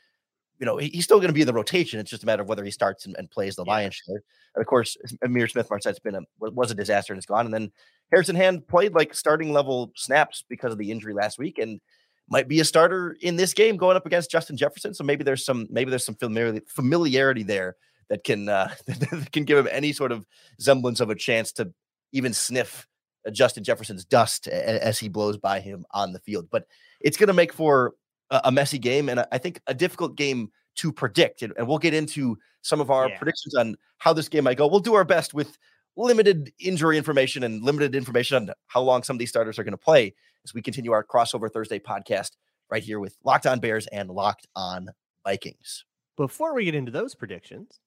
you 0.59 0.65
know 0.65 0.77
he's 0.77 1.03
still 1.03 1.17
going 1.17 1.27
to 1.27 1.33
be 1.33 1.41
in 1.41 1.47
the 1.47 1.53
rotation. 1.53 1.99
It's 1.99 2.09
just 2.09 2.23
a 2.23 2.25
matter 2.25 2.41
of 2.41 2.47
whether 2.49 2.63
he 2.63 2.71
starts 2.71 3.05
and, 3.05 3.15
and 3.17 3.29
plays 3.29 3.55
the 3.55 3.65
Yeah. 3.65 3.73
lion's 3.73 3.95
share. 3.95 4.23
And 4.55 4.61
of 4.61 4.67
course, 4.67 4.95
Ihmir 5.25 5.51
Smith 5.51 5.69
Marsette's 5.69 5.99
been 5.99 6.15
a 6.15 6.21
was 6.39 6.71
a 6.71 6.75
disaster 6.75 7.11
and 7.11 7.19
is 7.19 7.25
gone. 7.25 7.45
And 7.45 7.53
then 7.53 7.71
Harrison 8.11 8.37
Hand 8.37 8.65
played 8.67 8.93
like 8.93 9.13
starting 9.13 9.51
level 9.51 9.91
snaps 9.95 10.45
because 10.47 10.71
of 10.71 10.77
the 10.77 10.91
injury 10.91 11.13
last 11.13 11.37
week, 11.37 11.57
and 11.57 11.81
might 12.29 12.47
be 12.47 12.59
a 12.59 12.65
starter 12.65 13.15
in 13.21 13.35
this 13.35 13.53
game 13.53 13.77
going 13.77 13.95
up 13.95 14.05
against 14.05 14.31
Justin 14.31 14.57
Jefferson. 14.57 14.93
So 14.93 15.03
maybe 15.03 15.23
there's 15.23 15.45
some 15.45 15.67
maybe 15.69 15.89
there's 15.89 16.05
some 16.05 16.15
familiarity 16.15 16.61
familiarity 16.67 17.43
there 17.43 17.75
that 18.09 18.23
can 18.23 18.49
uh, 18.49 18.73
that 18.87 19.29
can 19.31 19.43
give 19.43 19.57
him 19.57 19.67
any 19.71 19.93
sort 19.93 20.11
of 20.11 20.25
semblance 20.59 20.99
of 20.99 21.09
a 21.09 21.15
chance 21.15 21.51
to 21.53 21.71
even 22.11 22.33
sniff 22.33 22.87
uh, 23.27 23.31
Justin 23.31 23.63
Jefferson's 23.63 24.05
dust 24.05 24.47
as 24.47 24.99
he 24.99 25.09
blows 25.09 25.37
by 25.37 25.59
him 25.59 25.85
on 25.91 26.13
the 26.13 26.19
field. 26.19 26.47
But 26.49 26.65
it's 27.01 27.17
going 27.17 27.27
to 27.27 27.33
make 27.33 27.53
for 27.53 27.93
a, 28.31 28.51
messy 28.51 28.79
game 28.79 29.09
and 29.09 29.25
I- 29.31 29.37
think 29.37 29.61
a 29.67 29.73
difficult 29.73 30.15
game 30.15 30.51
to 30.75 30.91
predict. 30.91 31.41
And, 31.41 31.53
and 31.57 31.67
we'll 31.67 31.77
get 31.77 31.93
into 31.93 32.37
some 32.61 32.81
of 32.81 32.89
our 32.89 33.07
Yeah. 33.09 33.17
predictions 33.17 33.55
on 33.55 33.75
how 33.99 34.13
this 34.13 34.27
game 34.27 34.43
might 34.45 34.57
go. 34.57 34.67
We'll 34.67 34.79
do 34.79 34.95
our 34.95 35.05
best 35.05 35.33
with 35.33 35.57
limited 35.95 36.51
injury 36.59 36.97
information 36.97 37.43
and 37.43 37.63
limited 37.63 37.95
information 37.95 38.35
on 38.37 38.53
how 38.67 38.81
long 38.81 39.03
some 39.03 39.15
of 39.15 39.19
these 39.19 39.29
starters 39.29 39.57
are 39.59 39.63
going 39.63 39.71
to 39.73 39.77
play 39.77 40.13
as 40.45 40.53
we 40.53 40.61
continue 40.61 40.91
our 40.91 41.03
crossover 41.03 41.51
Thursday 41.51 41.79
podcast 41.79 42.31
right 42.69 42.83
here 42.83 42.99
with 42.99 43.17
Locked 43.23 43.47
On 43.47 43.59
Bears 43.59 43.87
and 43.87 44.09
Locked 44.09 44.47
On 44.55 44.87
Vikings. 45.25 45.83
Before 46.17 46.53
we 46.53 46.65
get 46.65 46.75
into 46.75 46.91
those 46.91 47.15
predictions, 47.15 47.79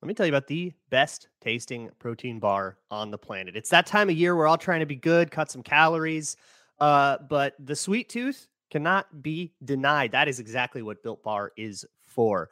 let 0.00 0.08
me 0.08 0.14
tell 0.14 0.24
you 0.24 0.32
about 0.32 0.46
the 0.46 0.72
best 0.88 1.28
tasting 1.42 1.90
protein 1.98 2.40
bar 2.40 2.78
on 2.90 3.10
the 3.10 3.18
planet. 3.18 3.56
It's 3.56 3.68
that 3.70 3.86
time 3.86 4.08
of 4.08 4.16
year 4.16 4.34
we're 4.34 4.48
all 4.48 4.56
trying 4.56 4.80
to 4.80 4.86
be 4.86 4.96
good, 4.96 5.30
cut 5.30 5.50
some 5.50 5.62
calories, 5.62 6.36
uh, 6.80 7.18
but 7.28 7.54
the 7.62 7.76
sweet 7.76 8.08
tooth 8.08 8.48
cannot 8.70 9.22
be 9.22 9.52
denied. 9.62 10.12
That 10.12 10.28
is 10.28 10.40
exactly 10.40 10.80
what 10.80 11.02
Built 11.02 11.22
Bar 11.22 11.52
is 11.58 11.84
for. 12.06 12.48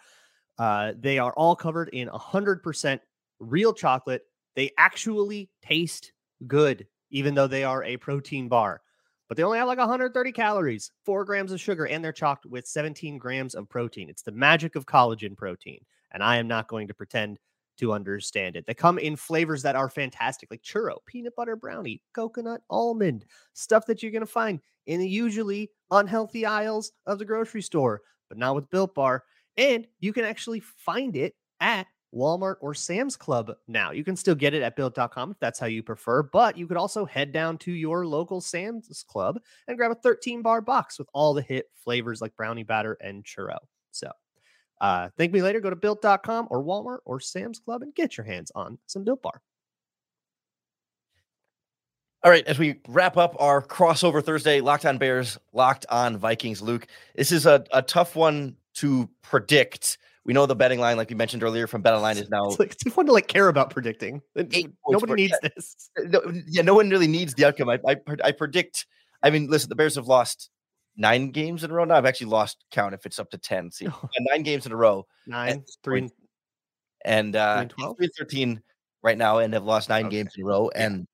Uh, 0.58 0.92
they 1.00 1.18
are 1.18 1.32
all 1.32 1.56
covered 1.56 1.88
in 1.94 2.08
100% 2.08 3.00
real 3.40 3.72
chocolate. 3.72 4.22
They 4.54 4.70
actually 4.76 5.48
taste 5.62 6.12
good, 6.46 6.86
even 7.10 7.34
though 7.34 7.46
they 7.46 7.64
are 7.64 7.82
a 7.82 7.96
protein 7.96 8.46
bar. 8.46 8.82
But 9.30 9.36
they 9.36 9.44
only 9.44 9.58
have 9.58 9.68
like 9.68 9.78
130 9.78 10.32
calories, 10.32 10.90
four 11.04 11.24
grams 11.24 11.52
of 11.52 11.60
sugar, 11.60 11.86
and 11.86 12.04
they're 12.04 12.12
chocked 12.12 12.46
with 12.46 12.66
17 12.66 13.16
grams 13.16 13.54
of 13.54 13.68
protein. 13.68 14.10
It's 14.10 14.22
the 14.22 14.32
magic 14.32 14.74
of 14.74 14.86
collagen 14.86 15.36
protein. 15.36 15.84
And 16.10 16.20
I 16.20 16.38
am 16.38 16.48
not 16.48 16.66
going 16.66 16.88
to 16.88 16.94
pretend 16.94 17.38
to 17.78 17.92
understand 17.92 18.56
it. 18.56 18.66
They 18.66 18.74
come 18.74 18.98
in 18.98 19.14
flavors 19.14 19.62
that 19.62 19.76
are 19.76 19.88
fantastic, 19.88 20.50
like 20.50 20.62
churro, 20.62 20.96
peanut 21.06 21.36
butter 21.36 21.54
brownie, 21.54 22.02
coconut 22.12 22.62
almond, 22.70 23.24
stuff 23.52 23.86
that 23.86 24.02
you're 24.02 24.10
going 24.10 24.20
to 24.20 24.26
find 24.26 24.58
in 24.86 24.98
the 24.98 25.08
usually 25.08 25.70
unhealthy 25.92 26.44
aisles 26.44 26.90
of 27.06 27.20
the 27.20 27.24
grocery 27.24 27.62
store, 27.62 28.02
but 28.28 28.36
not 28.36 28.56
with 28.56 28.68
Built 28.68 28.96
Bar. 28.96 29.22
And 29.56 29.86
you 30.00 30.12
can 30.12 30.24
actually 30.24 30.58
find 30.58 31.14
it 31.14 31.36
at 31.60 31.86
Walmart 32.14 32.56
or 32.60 32.74
Sam's 32.74 33.16
Club 33.16 33.52
now. 33.68 33.92
You 33.92 34.04
can 34.04 34.16
still 34.16 34.34
get 34.34 34.54
it 34.54 34.62
at 34.62 34.76
built.com 34.76 35.30
if 35.30 35.38
that's 35.38 35.58
how 35.58 35.66
you 35.66 35.82
prefer, 35.82 36.22
but 36.22 36.56
you 36.56 36.66
could 36.66 36.76
also 36.76 37.04
head 37.04 37.32
down 37.32 37.58
to 37.58 37.72
your 37.72 38.06
local 38.06 38.40
Sam's 38.40 39.04
Club 39.08 39.38
and 39.68 39.76
grab 39.76 39.90
a 39.90 39.96
13 39.96 40.42
bar 40.42 40.60
box 40.60 40.98
with 40.98 41.08
all 41.12 41.34
the 41.34 41.42
hit 41.42 41.70
flavors 41.74 42.20
like 42.20 42.36
brownie 42.36 42.64
batter 42.64 42.96
and 43.00 43.24
churro. 43.24 43.58
So, 43.92 44.10
uh, 44.80 45.10
thank 45.16 45.32
me 45.32 45.42
later. 45.42 45.60
Go 45.60 45.70
to 45.70 45.76
built.com 45.76 46.48
or 46.50 46.64
Walmart 46.64 46.98
or 47.04 47.20
Sam's 47.20 47.58
Club 47.58 47.82
and 47.82 47.94
get 47.94 48.16
your 48.16 48.24
hands 48.24 48.50
on 48.54 48.78
some 48.86 49.04
Built 49.04 49.22
Bar. 49.22 49.40
All 52.22 52.30
right, 52.30 52.46
as 52.46 52.58
we 52.58 52.80
wrap 52.86 53.16
up 53.16 53.34
our 53.38 53.62
crossover 53.62 54.22
Thursday, 54.22 54.60
Locked 54.60 54.84
On 54.84 54.98
Bears, 54.98 55.38
Locked 55.54 55.86
On 55.88 56.18
Vikings, 56.18 56.60
Luke, 56.60 56.86
this 57.14 57.32
is 57.32 57.46
a, 57.46 57.64
a 57.72 57.80
tough 57.80 58.14
one 58.14 58.56
to 58.74 59.08
predict. 59.22 59.96
We 60.24 60.34
know 60.34 60.44
the 60.46 60.54
betting 60.54 60.80
line, 60.80 60.96
like 60.98 61.08
we 61.08 61.16
mentioned 61.16 61.42
earlier 61.42 61.66
from 61.66 61.82
BetOnline, 61.82 62.16
is 62.20 62.28
now 62.28 62.44
It's 62.44 62.58
like 62.58 62.72
it's 62.72 62.94
fun 62.94 63.06
to 63.06 63.12
like 63.12 63.26
care 63.26 63.48
about 63.48 63.70
predicting. 63.70 64.20
And 64.36 64.54
Eight 64.54 64.66
points 64.84 65.02
Nobody 65.02 65.22
needs 65.22 65.38
this. 65.42 65.90
no, 65.98 66.20
yeah, 66.46 66.62
no 66.62 66.74
one 66.74 66.90
really 66.90 67.06
needs 67.08 67.34
the 67.34 67.46
outcome. 67.46 67.70
I, 67.70 67.78
I, 67.86 67.96
I 68.24 68.32
predict. 68.32 68.86
I 69.22 69.30
mean, 69.30 69.48
listen, 69.48 69.68
the 69.70 69.74
Bears 69.76 69.94
have 69.94 70.06
lost 70.06 70.50
nine 70.96 71.30
games 71.30 71.64
in 71.64 71.70
a 71.70 71.74
row 71.74 71.84
now. 71.84 71.94
I've 71.96 72.04
actually 72.04 72.28
lost 72.28 72.64
count 72.70 72.92
if 72.94 73.06
it's 73.06 73.18
up 73.18 73.30
to 73.30 73.38
ten. 73.38 73.70
See, 73.70 73.88
Oh. 73.88 74.08
yeah, 74.14 74.24
nine 74.30 74.42
games 74.42 74.66
in 74.66 74.72
a 74.72 74.76
row, 74.76 75.06
Nine, 75.26 75.64
three, 75.82 76.00
point, 76.02 76.12
and 77.04 77.34
uh, 77.34 77.56
and 77.60 77.70
12? 77.70 77.96
three 77.96 78.06
and 78.06 78.12
thirteen 78.18 78.62
right 79.02 79.16
now, 79.16 79.38
and 79.38 79.54
have 79.54 79.64
lost 79.64 79.88
nine 79.88 80.06
Okay. 80.06 80.16
games 80.16 80.32
in 80.36 80.42
a 80.44 80.46
row. 80.46 80.70
Yeah. 80.74 80.84
And 80.86 81.06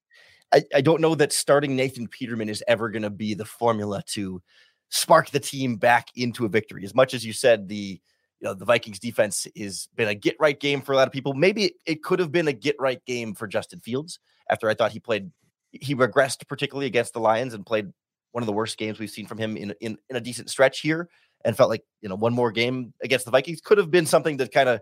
I, 0.53 0.63
I 0.75 0.81
don't 0.81 1.01
know 1.01 1.15
that 1.15 1.33
starting 1.33 1.77
Nathan 1.77 2.09
Peterman 2.09 2.49
is 2.49 2.63
ever 2.67 2.89
going 2.91 3.03
to 3.03 3.11
be 3.11 3.35
the 3.35 3.45
formula 3.45 4.03
to 4.15 4.43
spark 4.91 5.31
the 5.31 5.41
team 5.41 5.77
back 5.77 6.09
into 6.17 6.45
a 6.45 6.49
victory. 6.49 6.85
As 6.85 6.95
much 6.95 7.15
as 7.15 7.25
you 7.25 7.33
said, 7.33 7.69
the 7.69 8.01
you 8.41 8.47
know 8.47 8.55
the 8.55 8.65
Vikings 8.65 8.99
defense 8.99 9.47
is 9.55 9.89
been 9.97 10.09
a 10.09 10.15
get 10.15 10.37
right 10.39 10.59
game 10.59 10.83
for 10.83 10.93
a 10.93 10.97
lot 10.97 11.07
of 11.07 11.13
people. 11.13 11.35
Maybe 11.35 11.65
it, 11.65 11.73
it 11.87 12.03
could 12.03 12.19
have 12.19 12.33
been 12.33 12.49
a 12.49 12.53
get 12.53 12.77
right 12.79 13.05
game 13.05 13.35
for 13.35 13.47
Justin 13.47 13.81
Fields 13.81 14.19
after 14.51 14.69
I 14.69 14.75
thought 14.75 14.93
he 14.93 15.01
played 15.01 15.31
he 15.73 15.95
regressed 15.95 16.47
particularly 16.49 16.87
against 16.87 17.13
the 17.13 17.21
Lions 17.21 17.55
and 17.55 17.67
played 17.67 17.93
one 18.33 18.43
of 18.43 18.47
the 18.47 18.53
worst 18.53 18.79
games 18.79 18.99
we've 18.99 19.11
seen 19.11 19.27
from 19.27 19.39
him 19.39 19.57
in 19.57 19.75
in, 19.81 19.99
in 20.11 20.17
a 20.17 20.21
decent 20.21 20.51
stretch 20.51 20.81
here 20.81 21.09
and 21.45 21.57
felt 21.57 21.71
like 21.71 21.85
you 22.01 22.09
know 22.09 22.15
one 22.15 22.33
more 22.33 22.53
game 22.53 22.93
against 23.03 23.25
the 23.25 23.31
Vikings 23.31 23.61
could 23.61 23.79
have 23.79 23.91
been 23.91 24.07
something 24.07 24.39
to 24.39 24.49
kind 24.49 24.69
of 24.69 24.81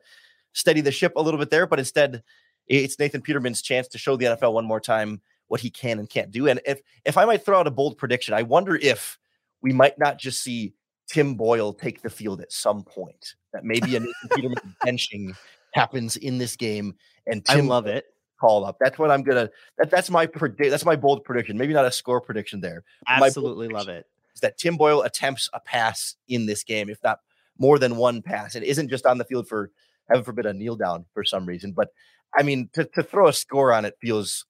steady 0.53 0.81
the 0.81 0.93
ship 0.93 1.12
a 1.17 1.23
little 1.23 1.38
bit 1.38 1.51
there, 1.51 1.67
but 1.67 1.79
instead 1.79 2.23
it's 2.67 2.99
Nathan 2.99 3.21
Peterman's 3.21 3.62
chance 3.62 3.88
to 3.88 3.99
show 3.99 4.17
the 4.17 4.27
NFL 4.27 4.55
one 4.55 4.64
more 4.64 4.81
time 4.81 5.21
what 5.49 5.61
he 5.61 5.71
can 5.71 5.99
and 5.99 6.09
can't 6.09 6.31
do. 6.31 6.49
And 6.49 6.61
if 6.64 6.81
if 7.05 7.17
I 7.17 7.25
might 7.25 7.45
throw 7.45 7.61
out 7.61 7.67
a 7.67 7.71
bold 7.71 7.99
prediction, 7.99 8.35
I 8.35 8.43
wonder 8.43 8.77
if 8.77 9.19
we 9.61 9.73
might 9.73 9.99
not 9.99 10.19
just 10.19 10.43
see 10.43 10.73
Tim 11.09 11.35
Boyle 11.35 11.73
take 11.73 12.03
the 12.03 12.11
field 12.11 12.40
at 12.40 12.53
some 12.53 12.83
point. 12.83 13.35
That 13.53 13.64
maybe 13.64 13.97
a 13.97 14.01
Nathan 14.01 14.29
Peterman 14.35 14.77
benching 14.85 15.35
happens 15.73 16.17
in 16.17 16.38
this 16.38 16.57
game, 16.57 16.95
and 17.27 17.45
Tim 17.45 17.67
I 17.67 17.69
love 17.69 17.87
it. 17.87 18.07
Call 18.40 18.64
up. 18.64 18.77
That's 18.81 18.99
what 18.99 19.11
I'm 19.11 19.23
gonna. 19.23 19.49
That, 19.79 19.90
that's 19.90 20.11
my 20.11 20.27
predict. 20.27 20.71
That's 20.71 20.85
my 20.85 20.97
bold 20.97 21.25
prediction. 21.25 21.57
Maybe 21.57 21.73
not 21.73 21.85
a 21.85 21.93
score 21.93 22.21
prediction 22.21 22.61
there. 22.61 22.83
Absolutely 23.07 23.69
love 23.69 23.88
it. 23.88 24.07
Is 24.35 24.40
that 24.40 24.59
Tim 24.59 24.77
Boyle 24.77 25.03
attempts 25.03 25.49
a 25.53 25.61
pass 25.61 26.17
in 26.29 26.47
this 26.47 26.64
game, 26.64 26.90
if 26.90 26.99
not 27.05 27.21
more 27.59 27.79
than 27.79 27.97
one 27.97 28.23
pass, 28.23 28.57
and 28.57 28.64
isn't 28.64 28.88
just 28.88 29.07
on 29.07 29.19
the 29.19 29.25
field 29.25 29.47
for 29.47 29.71
heaven 30.09 30.25
forbid 30.25 30.47
a 30.47 30.53
kneel 30.53 30.77
down 30.77 31.05
for 31.14 31.25
some 31.25 31.47
reason. 31.47 31.73
But 31.73 31.90
I 32.35 32.43
mean, 32.43 32.69
to, 32.73 32.85
to 32.85 33.03
throw 33.03 33.29
a 33.29 33.33
score 33.33 33.73
on 33.73 33.85
it 33.85 33.97
feels 34.01 34.47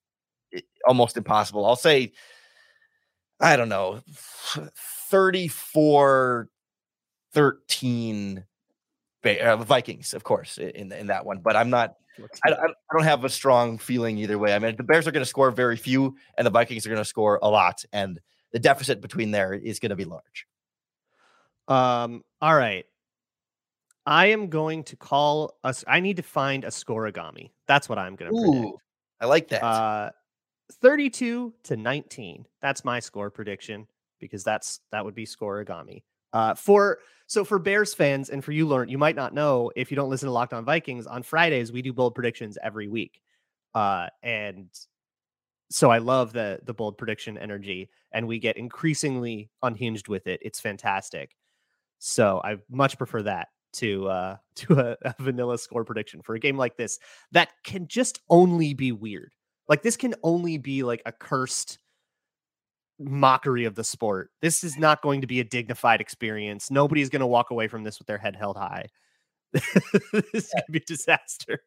eh, 0.55 0.61
almost 0.87 1.17
impossible. 1.17 1.67
I'll 1.67 1.77
say, 1.77 2.12
I 3.40 3.57
don't 3.57 3.69
know, 3.69 4.01
34 5.14 6.48
13 7.35 8.44
uh, 9.24 9.57
Vikings, 9.59 10.12
of 10.12 10.24
course, 10.24 10.59
in, 10.59 10.90
in 10.90 11.07
that 11.07 11.24
one. 11.24 11.38
But 11.38 11.55
I'm 11.55 11.70
not, 11.70 11.94
I, 12.44 12.50
I 12.50 12.66
don't 12.92 13.05
have 13.05 13.24
a 13.24 13.29
strong 13.29 13.79
feeling 13.79 14.18
either 14.18 14.40
way. 14.40 14.57
I 14.57 14.59
mean, 14.59 14.74
the 14.74 14.83
Bears 14.83 15.07
are 15.07 15.12
going 15.12 15.22
to 15.22 15.29
score 15.29 15.53
very 15.53 15.77
few, 15.77 16.16
and 16.37 16.44
the 16.44 16.50
Vikings 16.50 16.85
are 16.85 16.88
going 16.88 17.00
to 17.00 17.05
score 17.05 17.38
a 17.42 17.48
lot. 17.48 17.85
And 17.92 18.18
the 18.50 18.59
deficit 18.59 19.00
between 19.00 19.31
there 19.31 19.55
is 19.55 19.79
going 19.79 19.90
to 19.90 19.96
be 19.96 20.05
large. 20.05 20.48
Um, 21.68 22.24
all 22.42 22.57
right. 22.57 22.85
I 24.07 24.27
am 24.27 24.48
going 24.48 24.83
to 24.83 24.96
call 24.96 25.57
us. 25.62 25.85
I 25.87 26.00
need 26.00 26.16
to 26.16 26.24
find 26.24 26.64
a 26.64 26.68
scorigami. 26.70 27.53
That's 27.68 27.88
what 27.88 28.00
I'm 28.00 28.16
going 28.16 28.33
to 28.33 28.50
predict. 28.50 28.83
I 29.20 29.27
like 29.27 29.46
that. 29.50 29.62
Uh, 29.62 30.11
32 30.83 31.55
to 31.62 31.77
19. 31.77 32.46
That's 32.61 32.85
my 32.85 32.98
score 32.98 33.31
prediction 33.31 33.87
because 34.20 34.44
that's 34.44 34.81
that 34.92 35.05
would 35.05 35.14
be 35.14 35.27
scorigami. 35.27 36.03
Uh, 36.33 36.55
for 36.55 36.98
so 37.27 37.44
for 37.44 37.59
Bears 37.59 37.94
fans 37.94 38.29
and 38.29 38.44
for 38.44 38.53
you, 38.53 38.66
Lauren, 38.66 38.88
you 38.88 38.98
might 38.98 39.16
not 39.16 39.35
know 39.35 39.70
if 39.77 39.90
you 39.90 39.96
don't 39.96 40.11
listen 40.11 40.27
to 40.27 40.33
Locked 40.33 40.53
On 40.53 40.64
Vikings 40.64 41.07
on 41.07 41.22
Fridays. 41.22 41.72
We 41.72 41.83
do 41.83 41.92
bold 41.92 42.14
predictions 42.14 42.59
every 42.62 42.88
week, 42.88 43.20
uh, 43.74 44.09
and 44.22 44.68
so 45.70 45.90
I 45.90 45.98
love 45.98 46.33
the 46.33 46.61
the 46.64 46.74
bold 46.74 46.98
prediction 46.98 47.38
energy, 47.38 47.88
and 48.12 48.27
we 48.27 48.38
get 48.38 48.57
increasingly 48.57 49.50
unhinged 49.62 50.09
with 50.09 50.27
it. 50.27 50.40
It's 50.42 50.61
fantastic. 50.61 51.37
So 51.98 52.40
I 52.44 52.57
much 52.68 52.98
prefer 52.98 53.22
that 53.22 53.48
to 53.74 54.09
uh 54.09 54.37
to 54.55 54.74
a, 54.74 54.96
a, 55.03 55.14
vanilla 55.20 55.59
score 55.59 55.85
prediction 55.85 56.22
for 56.22 56.35
a 56.35 56.40
game 56.40 56.57
like 56.57 56.77
this 56.77 56.98
that 57.33 57.50
can 57.64 57.88
just 57.88 58.20
only 58.31 58.74
be 58.74 58.92
weird. 58.92 59.33
Like 59.68 59.83
this 59.83 59.96
can 59.96 60.14
only 60.22 60.59
be 60.59 60.83
like 60.83 61.03
a 61.07 61.12
cursed 61.12 61.79
mockery 62.98 63.64
of 63.64 63.74
the 63.74 63.85
sport. 63.85 64.30
This 64.40 64.64
is 64.64 64.78
not 64.78 65.02
going 65.02 65.20
to 65.20 65.26
be 65.26 65.40
a 65.40 65.44
dignified 65.44 66.00
experience. 66.00 66.70
Nobody's 66.70 67.09
going 67.09 67.20
to 67.20 67.26
walk 67.26 67.50
away 67.50 67.68
from 67.68 67.85
this 67.85 67.98
with 67.98 68.07
their 68.07 68.18
head 68.18 68.37
held 68.37 68.57
high. 68.57 68.87
this 69.52 69.64
is 70.33 70.50
going 70.52 70.64
to 70.66 70.72
be 70.72 70.78
a 70.78 70.85
disaster. 70.85 71.61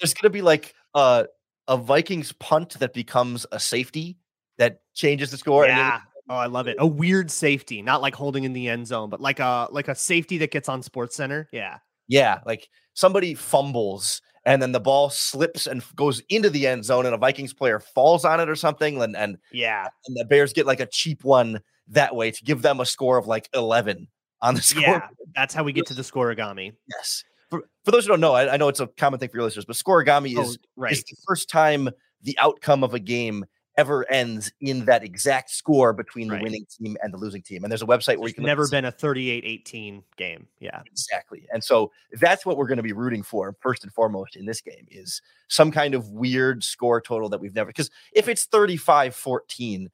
There's 0.00 0.14
going 0.14 0.24
to 0.24 0.30
be 0.30 0.42
like 0.42 0.74
a 0.94 1.26
a 1.66 1.76
Vikings 1.76 2.32
punt 2.32 2.78
that 2.80 2.92
becomes 2.92 3.46
a 3.50 3.58
safety 3.58 4.18
that 4.58 4.80
changes 4.94 5.30
the 5.30 5.38
score. 5.38 5.66
Yeah. 5.66 6.00
Oh, 6.28 6.36
I 6.36 6.46
love 6.46 6.68
it. 6.68 6.76
A 6.78 6.86
weird 6.86 7.30
safety, 7.30 7.82
not 7.82 8.00
like 8.00 8.14
holding 8.14 8.44
in 8.44 8.52
the 8.52 8.68
end 8.68 8.86
zone, 8.86 9.10
but 9.10 9.20
like 9.20 9.40
a 9.40 9.68
like 9.70 9.88
a 9.88 9.94
safety 9.94 10.38
that 10.38 10.50
gets 10.50 10.68
on 10.68 10.82
Sports 10.82 11.16
Center. 11.16 11.48
Yeah. 11.52 11.78
Yeah, 12.06 12.40
like 12.44 12.68
somebody 12.92 13.34
fumbles 13.34 14.20
and 14.46 14.60
then 14.60 14.72
the 14.72 14.80
ball 14.80 15.10
slips 15.10 15.66
and 15.66 15.82
goes 15.96 16.20
into 16.28 16.50
the 16.50 16.66
end 16.66 16.84
zone 16.84 17.06
and 17.06 17.14
a 17.14 17.18
Vikings 17.18 17.54
player 17.54 17.80
falls 17.80 18.24
on 18.24 18.40
it 18.40 18.48
or 18.48 18.56
something 18.56 19.02
and 19.02 19.16
and 19.16 19.38
yeah, 19.52 19.88
and 20.06 20.16
the 20.16 20.24
Bears 20.24 20.52
get 20.52 20.66
like 20.66 20.80
a 20.80 20.86
cheap 20.86 21.24
one 21.24 21.60
that 21.88 22.14
way 22.14 22.30
to 22.30 22.44
give 22.44 22.62
them 22.62 22.80
a 22.80 22.86
score 22.86 23.18
of 23.18 23.26
like 23.26 23.48
11 23.54 24.08
on 24.40 24.54
the 24.54 24.62
score. 24.62 24.82
Yeah, 24.82 25.08
that's 25.34 25.54
how 25.54 25.64
we 25.64 25.72
get 25.72 25.86
to 25.86 25.94
the 25.94 26.02
scorigami. 26.02 26.72
Yes. 26.88 27.24
For, 27.50 27.62
for 27.84 27.90
those 27.90 28.04
who 28.04 28.10
don't 28.10 28.20
know, 28.20 28.32
I, 28.32 28.54
I 28.54 28.56
know 28.56 28.68
it's 28.68 28.80
a 28.80 28.86
common 28.86 29.20
thing 29.20 29.28
for 29.28 29.36
your 29.36 29.44
listeners, 29.44 29.64
but 29.64 29.76
scorigami 29.76 30.34
oh, 30.36 30.42
is, 30.42 30.58
oh, 30.60 30.66
right. 30.76 30.92
is 30.92 31.04
the 31.04 31.16
first 31.26 31.48
time 31.48 31.90
the 32.22 32.38
outcome 32.38 32.82
of 32.82 32.94
a 32.94 32.98
game 32.98 33.44
ever 33.76 34.10
ends 34.10 34.52
in 34.60 34.84
that 34.84 35.02
exact 35.02 35.50
score 35.50 35.92
between 35.92 36.28
the 36.28 36.34
right. 36.34 36.42
winning 36.42 36.66
team 36.66 36.96
and 37.02 37.12
the 37.12 37.18
losing 37.18 37.42
team. 37.42 37.64
And 37.64 37.70
there's 37.70 37.82
a 37.82 37.86
website 37.86 38.18
where 38.18 38.28
you 38.28 38.34
can 38.34 38.44
never 38.44 38.68
been 38.68 38.84
a 38.84 38.92
38-18 38.92 40.02
game. 40.16 40.46
Yeah. 40.60 40.80
Exactly. 40.86 41.46
And 41.52 41.62
so 41.62 41.90
that's 42.12 42.46
what 42.46 42.56
we're 42.56 42.66
going 42.66 42.76
to 42.76 42.82
be 42.82 42.92
rooting 42.92 43.22
for 43.22 43.56
first 43.60 43.82
and 43.82 43.92
foremost 43.92 44.36
in 44.36 44.46
this 44.46 44.60
game 44.60 44.86
is 44.90 45.20
some 45.48 45.70
kind 45.70 45.94
of 45.94 46.10
weird 46.10 46.62
score 46.62 47.00
total 47.00 47.28
that 47.28 47.40
we've 47.40 47.54
never 47.54 47.68
because 47.68 47.90
if 48.12 48.28
it's 48.28 48.46
35-14 48.46 49.88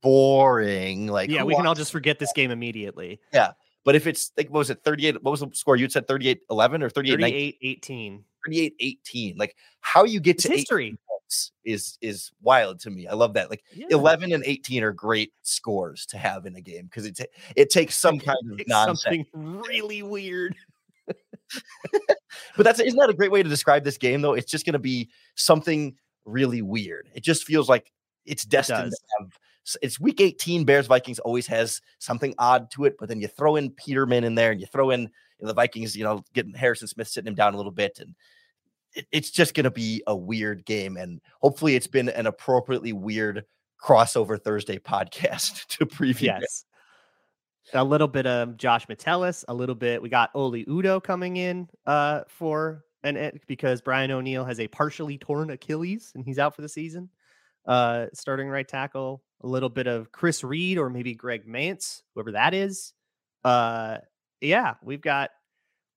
boring 0.00 1.06
like 1.08 1.30
Yeah, 1.30 1.44
we 1.44 1.54
can 1.54 1.66
all 1.66 1.74
just 1.74 1.92
forget 1.92 2.18
this 2.18 2.32
game 2.34 2.50
immediately. 2.50 3.20
Yeah. 3.32 3.52
But 3.84 3.96
if 3.96 4.06
it's 4.06 4.32
like 4.36 4.48
what 4.48 4.60
was 4.60 4.70
it 4.70 4.82
38 4.84 5.22
what 5.22 5.30
was 5.30 5.40
the 5.40 5.50
score 5.52 5.76
you 5.76 5.88
said 5.88 6.08
38 6.08 6.40
11 6.50 6.82
or 6.82 6.88
38 6.88 7.20
38 7.20 7.58
18 7.60 8.24
38 8.46 8.74
18 8.80 9.36
like 9.36 9.56
how 9.80 10.04
you 10.04 10.20
get 10.20 10.36
it's 10.36 10.44
to 10.44 10.50
history 10.50 10.96
is 11.64 11.98
is 12.00 12.30
wild 12.42 12.80
to 12.80 12.90
me. 12.90 13.06
I 13.06 13.14
love 13.14 13.34
that. 13.34 13.50
Like 13.50 13.64
yeah. 13.74 13.86
11 13.90 14.32
and 14.32 14.44
18 14.44 14.82
are 14.82 14.92
great 14.92 15.32
scores 15.42 16.06
to 16.06 16.18
have 16.18 16.46
in 16.46 16.56
a 16.56 16.60
game 16.60 16.86
because 16.86 17.06
it 17.06 17.18
it 17.56 17.70
takes 17.70 17.96
some 17.96 18.18
kind 18.18 18.38
of 18.50 18.60
nonsense. 18.66 19.02
Something 19.02 19.26
really 19.32 20.02
weird. 20.02 20.54
but 22.56 22.64
that's 22.64 22.80
isn't 22.80 22.98
that 22.98 23.10
a 23.10 23.14
great 23.14 23.30
way 23.30 23.42
to 23.42 23.48
describe 23.48 23.84
this 23.84 23.98
game 23.98 24.22
though? 24.22 24.34
It's 24.34 24.50
just 24.50 24.64
going 24.64 24.74
to 24.74 24.78
be 24.78 25.10
something 25.34 25.94
really 26.24 26.62
weird. 26.62 27.08
It 27.14 27.22
just 27.22 27.44
feels 27.44 27.68
like 27.68 27.92
it's 28.26 28.44
destined 28.44 28.92
it 28.92 28.96
to 28.96 29.06
have 29.18 29.38
it's 29.80 29.98
week 29.98 30.20
18 30.20 30.64
bears 30.64 30.86
vikings 30.86 31.18
always 31.20 31.46
has 31.46 31.80
something 31.98 32.34
odd 32.38 32.70
to 32.70 32.84
it 32.84 32.96
but 32.98 33.08
then 33.08 33.20
you 33.20 33.28
throw 33.28 33.56
in 33.56 33.70
peterman 33.70 34.24
in 34.24 34.34
there 34.34 34.52
and 34.52 34.60
you 34.60 34.66
throw 34.66 34.90
in 34.90 35.02
you 35.02 35.08
know, 35.40 35.48
the 35.48 35.54
vikings 35.54 35.96
you 35.96 36.04
know 36.04 36.22
getting 36.34 36.52
harrison 36.52 36.86
smith 36.86 37.08
sitting 37.08 37.28
him 37.28 37.34
down 37.34 37.54
a 37.54 37.56
little 37.56 37.72
bit 37.72 37.98
and 37.98 38.14
it's 39.12 39.30
just 39.30 39.54
going 39.54 39.64
to 39.64 39.70
be 39.70 40.02
a 40.06 40.16
weird 40.16 40.64
game. 40.64 40.96
And 40.96 41.20
hopefully, 41.40 41.76
it's 41.76 41.86
been 41.86 42.08
an 42.08 42.26
appropriately 42.26 42.92
weird 42.92 43.44
crossover 43.82 44.40
Thursday 44.40 44.78
podcast 44.78 45.66
to 45.68 45.86
preview. 45.86 46.22
Yes. 46.22 46.64
It. 47.72 47.78
A 47.78 47.84
little 47.84 48.08
bit 48.08 48.26
of 48.26 48.56
Josh 48.56 48.88
Metellus, 48.88 49.44
a 49.48 49.54
little 49.54 49.74
bit. 49.74 50.02
We 50.02 50.08
got 50.08 50.30
Oli 50.34 50.64
Udoh 50.66 51.02
coming 51.02 51.38
in 51.38 51.68
uh, 51.86 52.22
for 52.28 52.84
an 53.02 53.40
because 53.46 53.80
Brian 53.80 54.10
O'Neill 54.10 54.44
has 54.44 54.60
a 54.60 54.68
partially 54.68 55.16
torn 55.16 55.50
Achilles 55.50 56.12
and 56.14 56.24
he's 56.24 56.38
out 56.38 56.54
for 56.54 56.62
the 56.62 56.68
season. 56.68 57.08
Uh, 57.66 58.06
starting 58.12 58.48
right 58.48 58.68
tackle, 58.68 59.22
a 59.40 59.46
little 59.46 59.70
bit 59.70 59.86
of 59.86 60.12
Chris 60.12 60.44
Reed 60.44 60.76
or 60.76 60.90
maybe 60.90 61.14
Greg 61.14 61.46
Mancz, 61.46 62.02
whoever 62.14 62.32
that 62.32 62.52
is. 62.52 62.92
Uh, 63.42 63.98
yeah, 64.42 64.74
we've 64.82 65.00
got 65.00 65.30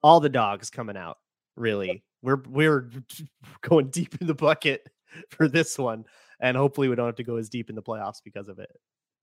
all 0.02 0.22
the 0.22 0.30
dogs 0.30 0.70
coming 0.70 0.96
out 0.96 1.18
really 1.58 2.04
we're 2.28 2.44
we're 2.50 2.90
going 3.62 3.88
deep 3.88 4.16
in 4.20 4.28
the 4.28 4.36
bucket 4.36 4.88
for 5.30 5.48
this 5.48 5.78
one, 5.78 6.06
and 6.40 6.58
hopefully 6.58 6.90
we 6.90 6.96
don't 6.96 7.06
have 7.06 7.16
to 7.16 7.24
go 7.24 7.38
as 7.38 7.50
deep 7.50 7.70
in 7.70 7.76
the 7.76 7.82
playoffs 7.82 8.22
because 8.24 8.50
of 8.50 8.60
it. 8.60 8.70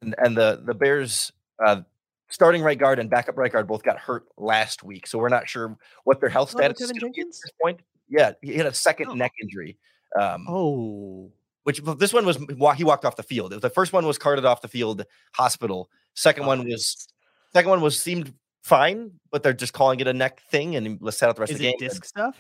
And, 0.01 0.15
and 0.19 0.37
the 0.37 0.63
the 0.65 0.75
Bears 0.75 1.31
uh, 1.65 1.83
starting 2.31 2.63
right 2.63 2.79
guard 2.79 2.99
and 2.99 3.11
backup 3.11 3.37
right 3.37 3.53
guard 3.53 3.69
both 3.69 3.83
got 3.83 3.99
hurt 3.99 4.25
last 4.39 4.83
week, 4.83 5.07
so 5.07 5.19
we're 5.19 5.29
not 5.29 5.49
sure 5.49 5.77
what 6.05 6.21
their 6.21 6.31
health 6.31 6.51
status 6.51 6.81
is 6.81 6.91
at 6.91 6.97
this 7.15 7.43
point. 7.63 7.81
Yeah, 8.09 8.33
he 8.41 8.55
had 8.55 8.67
a 8.67 8.75
second 8.75 9.09
oh. 9.11 9.15
neck 9.15 9.33
injury. 9.43 9.77
Um, 10.19 10.47
oh, 10.49 11.31
which 11.65 11.83
this 11.99 12.13
one 12.13 12.25
was 12.25 12.39
he 12.77 12.85
walked 12.85 13.05
off 13.05 13.17
the 13.17 13.23
field. 13.23 13.53
The 13.53 13.71
first 13.71 13.93
one 13.93 14.07
was 14.07 14.17
carted 14.17 14.47
off 14.47 14.63
the 14.63 14.69
field, 14.69 15.05
hospital. 15.33 15.91
Second 16.15 16.45
oh, 16.45 16.49
one 16.49 16.65
was 16.65 17.09
second 17.53 17.69
one 17.69 17.83
was 17.83 18.01
seemed 18.01 18.33
fine, 18.63 19.11
but 19.31 19.43
they're 19.43 19.53
just 19.53 19.75
calling 19.75 20.01
it 20.01 20.09
a 20.09 20.15
neck 20.15 20.41
thing, 20.51 20.77
and 20.77 20.99
let's 21.03 21.19
set 21.19 21.29
out 21.29 21.37
the 21.37 21.41
rest 21.41 21.53
is 21.53 21.57
of 21.57 21.63
the 21.63 21.71
game. 21.71 21.79
Disc 21.79 21.97
and, 21.97 22.05
stuff 22.05 22.37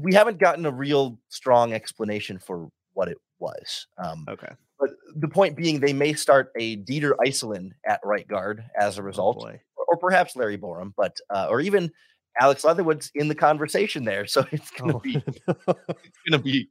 we 0.00 0.14
haven't 0.14 0.38
gotten 0.38 0.66
a 0.66 0.70
real 0.70 1.18
strong 1.28 1.72
explanation 1.72 2.38
for 2.38 2.68
what 2.94 3.08
it 3.08 3.18
was. 3.38 3.86
Um, 4.02 4.24
okay. 4.28 4.52
But 4.78 4.90
the 5.14 5.28
point 5.28 5.56
being, 5.56 5.80
they 5.80 5.92
may 5.92 6.12
start 6.12 6.50
a 6.58 6.76
Dieter 6.76 7.12
Eiselen 7.24 7.70
at 7.88 8.00
right 8.04 8.26
guard 8.28 8.64
as 8.78 8.98
a 8.98 9.02
oh, 9.02 9.04
result, 9.04 9.38
oh 9.40 9.48
or, 9.48 9.84
or, 9.88 9.96
perhaps 9.96 10.36
Larry 10.36 10.58
Borom, 10.58 10.92
but 10.96 11.16
uh, 11.30 11.46
or 11.48 11.60
even 11.60 11.90
Alex 12.40 12.64
Leatherwood's 12.64 13.10
in 13.14 13.28
the 13.28 13.34
conversation 13.34 14.04
there. 14.04 14.26
So 14.36 14.44
it's 14.52 14.70
gonna 14.70 14.96
oh. 14.96 15.00
be 15.00 15.22
it's 15.48 16.18
gonna 16.28 16.42
be 16.42 16.68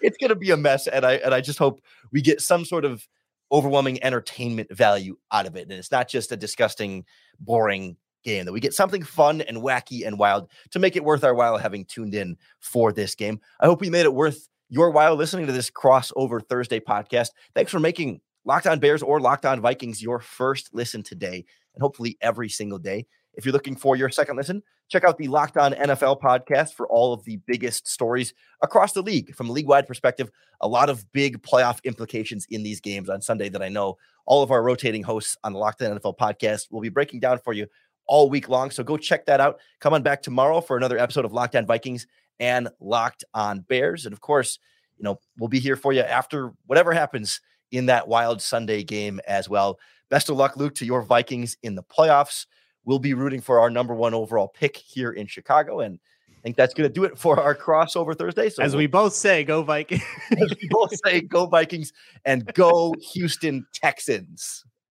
it's 0.00 0.16
going 0.16 0.28
to 0.28 0.36
be 0.36 0.50
a 0.50 0.56
mess, 0.56 0.86
and 0.86 1.04
I 1.04 1.14
and 1.14 1.34
I 1.34 1.40
just 1.40 1.58
hope 1.58 1.80
we 2.12 2.22
get 2.22 2.40
some 2.40 2.64
sort 2.64 2.84
of 2.84 3.06
overwhelming 3.52 4.02
entertainment 4.04 4.74
value 4.74 5.16
out 5.32 5.46
of 5.46 5.56
it, 5.56 5.62
and 5.62 5.72
it's 5.72 5.90
not 5.90 6.08
just 6.08 6.30
a 6.30 6.36
disgusting, 6.36 7.04
boring 7.40 7.96
game 8.22 8.44
that 8.44 8.52
we 8.52 8.60
get 8.60 8.74
something 8.74 9.02
fun 9.02 9.40
and 9.42 9.58
wacky 9.58 10.06
and 10.06 10.18
wild 10.18 10.50
to 10.70 10.78
make 10.78 10.96
it 10.96 11.04
worth 11.04 11.24
our 11.24 11.34
while 11.34 11.58
having 11.58 11.84
tuned 11.84 12.14
in 12.14 12.36
for 12.60 12.92
this 12.92 13.14
game. 13.14 13.40
I 13.60 13.66
hope 13.66 13.80
we 13.80 13.90
made 13.90 14.06
it 14.06 14.14
worth 14.14 14.48
your 14.68 14.90
while 14.90 15.16
listening 15.16 15.46
to 15.46 15.52
this 15.52 15.70
crossover 15.70 16.40
Thursday 16.46 16.80
podcast. 16.80 17.30
Thanks 17.54 17.72
for 17.72 17.80
making 17.80 18.20
Locked 18.44 18.66
On 18.66 18.78
Bears 18.78 19.02
or 19.02 19.20
Locked 19.20 19.44
On 19.44 19.60
Vikings 19.60 20.02
your 20.02 20.20
first 20.20 20.70
listen 20.72 21.02
today, 21.02 21.44
and 21.74 21.82
hopefully 21.82 22.16
every 22.20 22.48
single 22.48 22.78
day. 22.78 23.06
If 23.34 23.44
you're 23.44 23.52
looking 23.52 23.76
for 23.76 23.96
your 23.96 24.08
second 24.08 24.36
listen, 24.36 24.62
check 24.88 25.04
out 25.04 25.18
the 25.18 25.28
Locked 25.28 25.56
On 25.56 25.72
NFL 25.72 26.20
podcast 26.20 26.74
for 26.74 26.86
all 26.88 27.12
of 27.12 27.24
the 27.24 27.36
biggest 27.46 27.86
stories 27.88 28.34
across 28.60 28.92
the 28.92 29.02
league 29.02 29.34
from 29.34 29.48
a 29.48 29.52
league 29.52 29.68
wide 29.68 29.86
perspective. 29.86 30.30
A 30.60 30.68
lot 30.68 30.90
of 30.90 31.10
big 31.12 31.42
playoff 31.42 31.82
implications 31.84 32.46
in 32.50 32.62
these 32.62 32.80
games 32.80 33.08
on 33.08 33.22
Sunday 33.22 33.48
that 33.50 33.62
I 33.62 33.68
know 33.68 33.96
all 34.26 34.42
of 34.42 34.50
our 34.50 34.62
rotating 34.62 35.02
hosts 35.02 35.36
on 35.44 35.52
the 35.52 35.58
Locked 35.58 35.82
On 35.82 35.96
NFL 35.98 36.16
podcast 36.18 36.70
will 36.70 36.80
be 36.80 36.88
breaking 36.88 37.20
down 37.20 37.38
for 37.38 37.52
you 37.52 37.66
all 38.10 38.28
week 38.28 38.48
long. 38.48 38.72
So 38.72 38.82
go 38.82 38.96
check 38.96 39.24
that 39.26 39.40
out. 39.40 39.60
Come 39.78 39.94
on 39.94 40.02
back 40.02 40.20
tomorrow 40.20 40.60
for 40.60 40.76
another 40.76 40.98
episode 40.98 41.24
of 41.24 41.32
Locked 41.32 41.54
On 41.54 41.64
Vikings 41.64 42.08
and 42.40 42.68
Locked 42.80 43.22
On 43.34 43.60
Bears. 43.60 44.04
And 44.04 44.12
of 44.12 44.20
course, 44.20 44.58
you 44.98 45.04
know, 45.04 45.20
we'll 45.38 45.48
be 45.48 45.60
here 45.60 45.76
for 45.76 45.92
you 45.92 46.00
after 46.00 46.52
whatever 46.66 46.92
happens 46.92 47.40
in 47.70 47.86
that 47.86 48.08
wild 48.08 48.42
Sunday 48.42 48.82
game 48.82 49.20
as 49.28 49.48
well. 49.48 49.78
Best 50.10 50.28
of 50.28 50.36
luck, 50.36 50.56
Luke, 50.56 50.74
to 50.74 50.84
your 50.84 51.02
Vikings 51.02 51.56
in 51.62 51.76
the 51.76 51.84
playoffs. 51.84 52.46
We'll 52.84 52.98
be 52.98 53.14
rooting 53.14 53.40
for 53.40 53.60
our 53.60 53.70
number 53.70 53.94
one 53.94 54.12
overall 54.12 54.48
pick 54.48 54.76
here 54.76 55.12
in 55.12 55.28
Chicago. 55.28 55.78
And 55.78 56.00
I 56.28 56.40
think 56.42 56.56
that's 56.56 56.74
going 56.74 56.90
to 56.90 56.92
do 56.92 57.04
it 57.04 57.16
for 57.16 57.38
our 57.38 57.54
crossover 57.54 58.18
Thursday. 58.18 58.48
So 58.48 58.64
as 58.64 58.74
we'll, 58.74 58.88
both 58.88 59.12
say, 59.12 59.44
go 59.44 59.62
Vikings. 59.62 60.02
as 60.32 60.52
we 60.60 60.68
both 60.68 60.90
say, 61.04 61.20
go 61.20 61.46
Vikings 61.46 61.92
and 62.24 62.44
go 62.54 62.92
Houston 63.12 63.64
Texans. 63.72 64.64